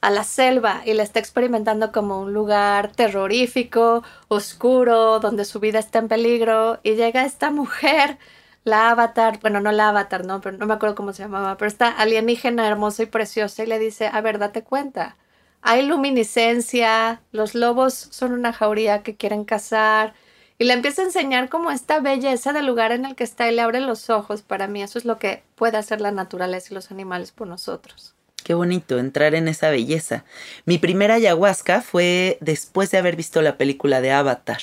[0.00, 5.80] a la selva y la está experimentando como un lugar terrorífico, oscuro, donde su vida
[5.80, 8.18] está en peligro, y llega esta mujer,
[8.64, 11.68] la avatar, bueno, no la avatar, no, pero no me acuerdo cómo se llamaba, pero
[11.68, 15.16] esta alienígena hermosa y preciosa y le dice, a ver, date cuenta,
[15.62, 20.14] hay luminiscencia, los lobos son una jauría que quieren cazar,
[20.58, 23.54] y le empieza a enseñar como esta belleza del lugar en el que está y
[23.54, 24.42] le abre los ojos.
[24.42, 28.14] Para mí eso es lo que puede hacer la naturaleza y los animales por nosotros.
[28.42, 30.24] Qué bonito entrar en esa belleza.
[30.66, 34.60] Mi primera ayahuasca fue después de haber visto la película de Avatar.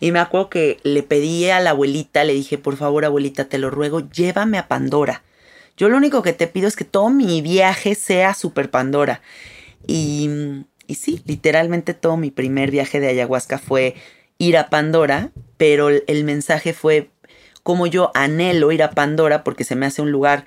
[0.00, 3.58] Y me acuerdo que le pedí a la abuelita, le dije, por favor abuelita, te
[3.58, 5.22] lo ruego, llévame a Pandora.
[5.76, 9.20] Yo lo único que te pido es que todo mi viaje sea super Pandora.
[9.86, 10.28] Y,
[10.88, 13.94] y sí, literalmente todo mi primer viaje de ayahuasca fue
[14.38, 17.10] ir a Pandora, pero el mensaje fue
[17.62, 20.44] como yo anhelo ir a Pandora porque se me hace un lugar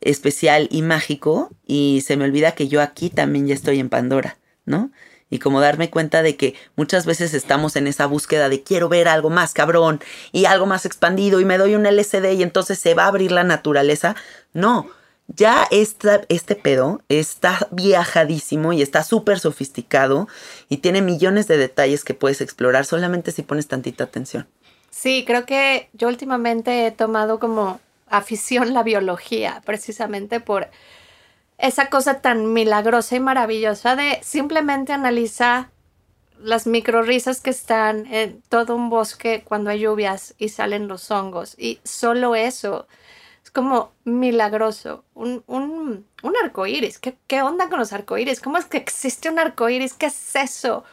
[0.00, 4.38] especial y mágico y se me olvida que yo aquí también ya estoy en Pandora,
[4.64, 4.90] ¿no?
[5.28, 9.08] Y como darme cuenta de que muchas veces estamos en esa búsqueda de quiero ver
[9.08, 10.00] algo más cabrón
[10.32, 13.30] y algo más expandido y me doy un LCD y entonces se va a abrir
[13.30, 14.16] la naturaleza.
[14.52, 14.90] No,
[15.36, 20.28] ya este pedo está viajadísimo y está súper sofisticado
[20.68, 24.48] y tiene millones de detalles que puedes explorar solamente si pones tantita atención.
[24.90, 30.68] Sí, creo que yo últimamente he tomado como afición la biología, precisamente por
[31.58, 35.68] esa cosa tan milagrosa y maravillosa de simplemente analizar
[36.42, 41.54] las microrisas que están en todo un bosque cuando hay lluvias y salen los hongos.
[41.58, 42.88] Y solo eso
[43.48, 45.04] como milagroso.
[45.14, 46.98] Un, un, un arco iris.
[46.98, 48.40] ¿Qué, ¿Qué, onda con los arcoíris?
[48.40, 49.94] ¿Cómo es que existe un arco iris?
[49.94, 50.84] ¿Qué es eso?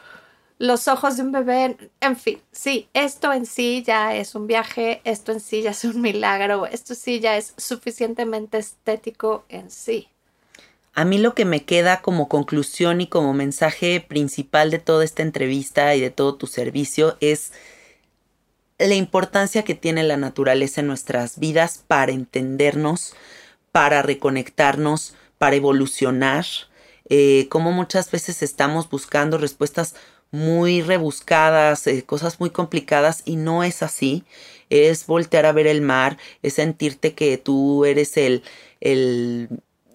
[0.58, 1.76] Los ojos de un bebé.
[2.00, 5.02] En fin, sí, esto en sí ya es un viaje.
[5.04, 6.64] Esto en sí ya es un milagro.
[6.64, 10.08] Esto sí ya es suficientemente estético en sí.
[10.94, 15.22] A mí lo que me queda como conclusión y como mensaje principal de toda esta
[15.22, 17.52] entrevista y de todo tu servicio es
[18.78, 23.14] la importancia que tiene la naturaleza en nuestras vidas para entendernos,
[23.72, 26.44] para reconectarnos, para evolucionar,
[27.08, 29.94] eh, como muchas veces estamos buscando respuestas
[30.30, 34.24] muy rebuscadas, eh, cosas muy complicadas y no es así.
[34.70, 38.42] Es voltear a ver el mar, es sentirte que tú eres el,
[38.80, 39.48] el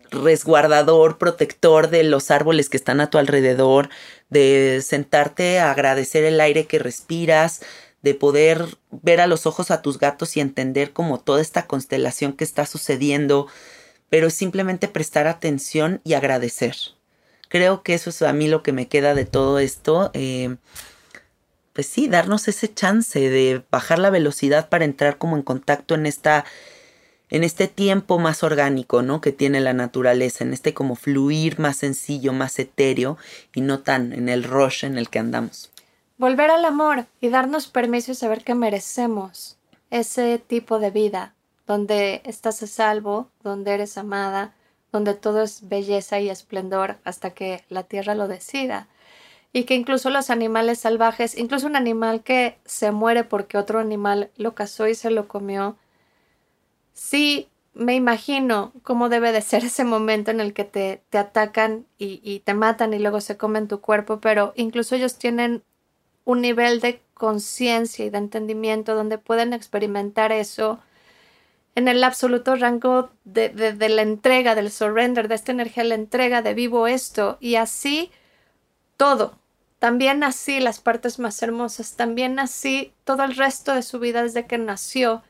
[0.10, 3.90] resguardador, protector de los árboles que están a tu alrededor,
[4.30, 7.62] de sentarte a agradecer el aire que respiras,
[8.04, 12.34] de poder ver a los ojos a tus gatos y entender como toda esta constelación
[12.34, 13.48] que está sucediendo,
[14.10, 16.76] pero simplemente prestar atención y agradecer.
[17.48, 20.12] Creo que eso es a mí lo que me queda de todo esto.
[20.14, 20.58] Eh,
[21.72, 26.06] pues sí, darnos ese chance de bajar la velocidad para entrar como en contacto en
[26.06, 26.46] esta
[27.30, 29.20] en este tiempo más orgánico, ¿no?
[29.20, 33.18] que tiene la naturaleza, en este como fluir más sencillo, más etéreo
[33.56, 35.73] y no tan en el rush en el que andamos.
[36.24, 39.58] Volver al amor y darnos permiso y saber que merecemos
[39.90, 41.34] ese tipo de vida,
[41.68, 44.54] donde estás a salvo, donde eres amada,
[44.94, 48.88] donde todo es belleza y esplendor hasta que la tierra lo decida.
[49.52, 54.32] Y que incluso los animales salvajes, incluso un animal que se muere porque otro animal
[54.38, 55.76] lo cazó y se lo comió,
[56.94, 61.86] sí me imagino cómo debe de ser ese momento en el que te, te atacan
[61.98, 65.64] y, y, te matan y luego se comen tu cuerpo, pero incluso ellos tienen
[66.26, 70.80] un nivel de conciencia y de entendimiento donde pueden experimentar eso
[71.76, 73.52] en el absoluto rango de,
[73.90, 78.12] la entrega, del surrender, de esta energía, la entrega de vivo esto y así
[78.98, 79.40] todo.
[79.80, 84.46] También así las partes más hermosas, también así todo el resto de su vida desde
[84.46, 85.24] que nació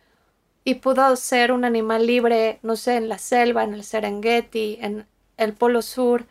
[0.64, 5.07] y pudo ser un animal libre, no sé, en la selva, en el Serengeti, en
[5.38, 6.26] el Polo Sur,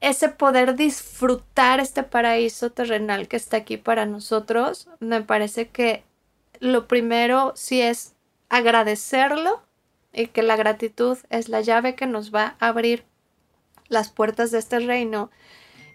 [0.00, 6.04] ese poder disfrutar este paraíso terrenal que está aquí para nosotros, me parece que
[6.58, 8.14] lo primero sí es
[8.48, 9.62] agradecerlo
[10.12, 13.04] y que la gratitud es la llave que nos va a abrir
[13.88, 15.30] las puertas de este reino.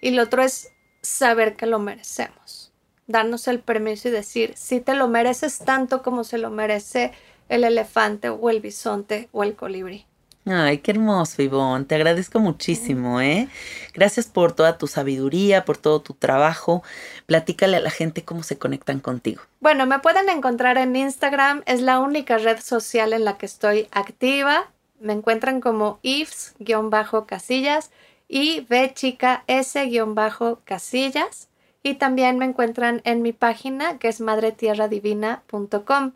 [0.02, 0.70] Y lo otro es
[1.02, 2.72] saber que lo merecemos,
[3.08, 7.12] darnos el permiso y decir, si te lo mereces tanto como se lo merece
[7.50, 10.06] el elefante o el bisonte o el colibrí.
[10.48, 11.86] Ay, qué hermoso, Ivonne.
[11.86, 13.48] Te agradezco muchísimo, ¿eh?
[13.96, 16.84] Gracias por toda tu sabiduría, por todo tu trabajo.
[17.26, 19.42] Platícale a la gente cómo se conectan contigo.
[19.60, 21.64] Bueno, me pueden encontrar en Instagram.
[21.66, 24.70] Es la única red social en la que estoy activa.
[25.00, 27.90] Me encuentran como ifs-casillas
[28.28, 31.48] y B chica S-casillas.
[31.82, 36.12] Y también me encuentran en mi página que es madretierradivina.com.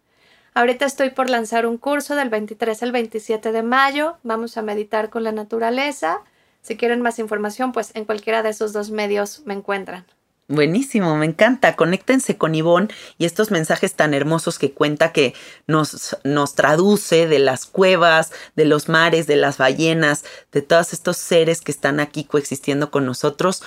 [0.60, 4.18] Ahorita estoy por lanzar un curso del 23 al 27 de mayo.
[4.24, 6.20] Vamos a meditar con la naturaleza.
[6.62, 10.06] Si quieren más información, pues en cualquiera de esos dos medios me encuentran.
[10.50, 11.78] Buenísimo, me encanta.
[11.78, 15.34] Conéctense con Ivonne y estos mensajes tan hermosos que cuenta que
[15.66, 21.16] nos, nos traduce de las cuevas, de los mares, de las ballenas, de todos estos
[21.16, 23.64] seres que están aquí coexistiendo con nosotros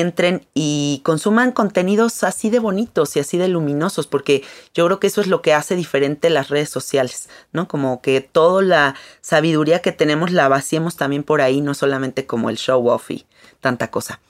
[0.00, 4.42] entren y consuman contenidos así de bonitos y así de luminosos, porque
[4.74, 7.68] yo creo que eso es lo que hace diferente las redes sociales, ¿no?
[7.68, 12.48] Como que toda la sabiduría que tenemos la vaciemos también por ahí, no solamente como
[12.48, 13.26] el show off y
[13.60, 14.20] tanta cosa.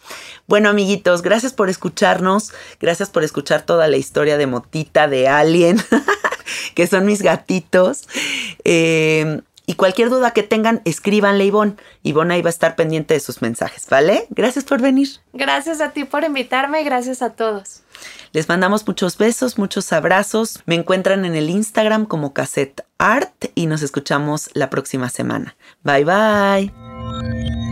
[0.47, 5.81] Bueno, amiguitos, gracias por escucharnos, gracias por escuchar toda la historia de Motita, de Alien,
[6.75, 8.09] que son mis gatitos.
[8.65, 11.77] Eh, y cualquier duda que tengan, escríbanle a Ivonne.
[12.03, 14.27] Ivonne ahí va a estar pendiente de sus mensajes, ¿vale?
[14.31, 15.09] Gracias por venir.
[15.33, 17.83] Gracias a ti por invitarme y gracias a todos.
[18.33, 20.63] Les mandamos muchos besos, muchos abrazos.
[20.67, 25.57] Me encuentran en el Instagram como Cassette Art y nos escuchamos la próxima semana.
[25.83, 27.72] Bye bye.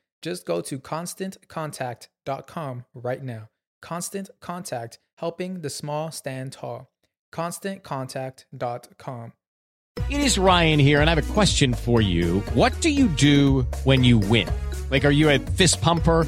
[0.21, 3.49] Just go to constantcontact.com right now.
[3.81, 6.91] Constant Contact, helping the small stand tall.
[7.33, 9.33] ConstantContact.com.
[10.09, 12.39] It is Ryan here, and I have a question for you.
[12.53, 14.47] What do you do when you win?
[14.89, 16.27] Like, are you a fist pumper?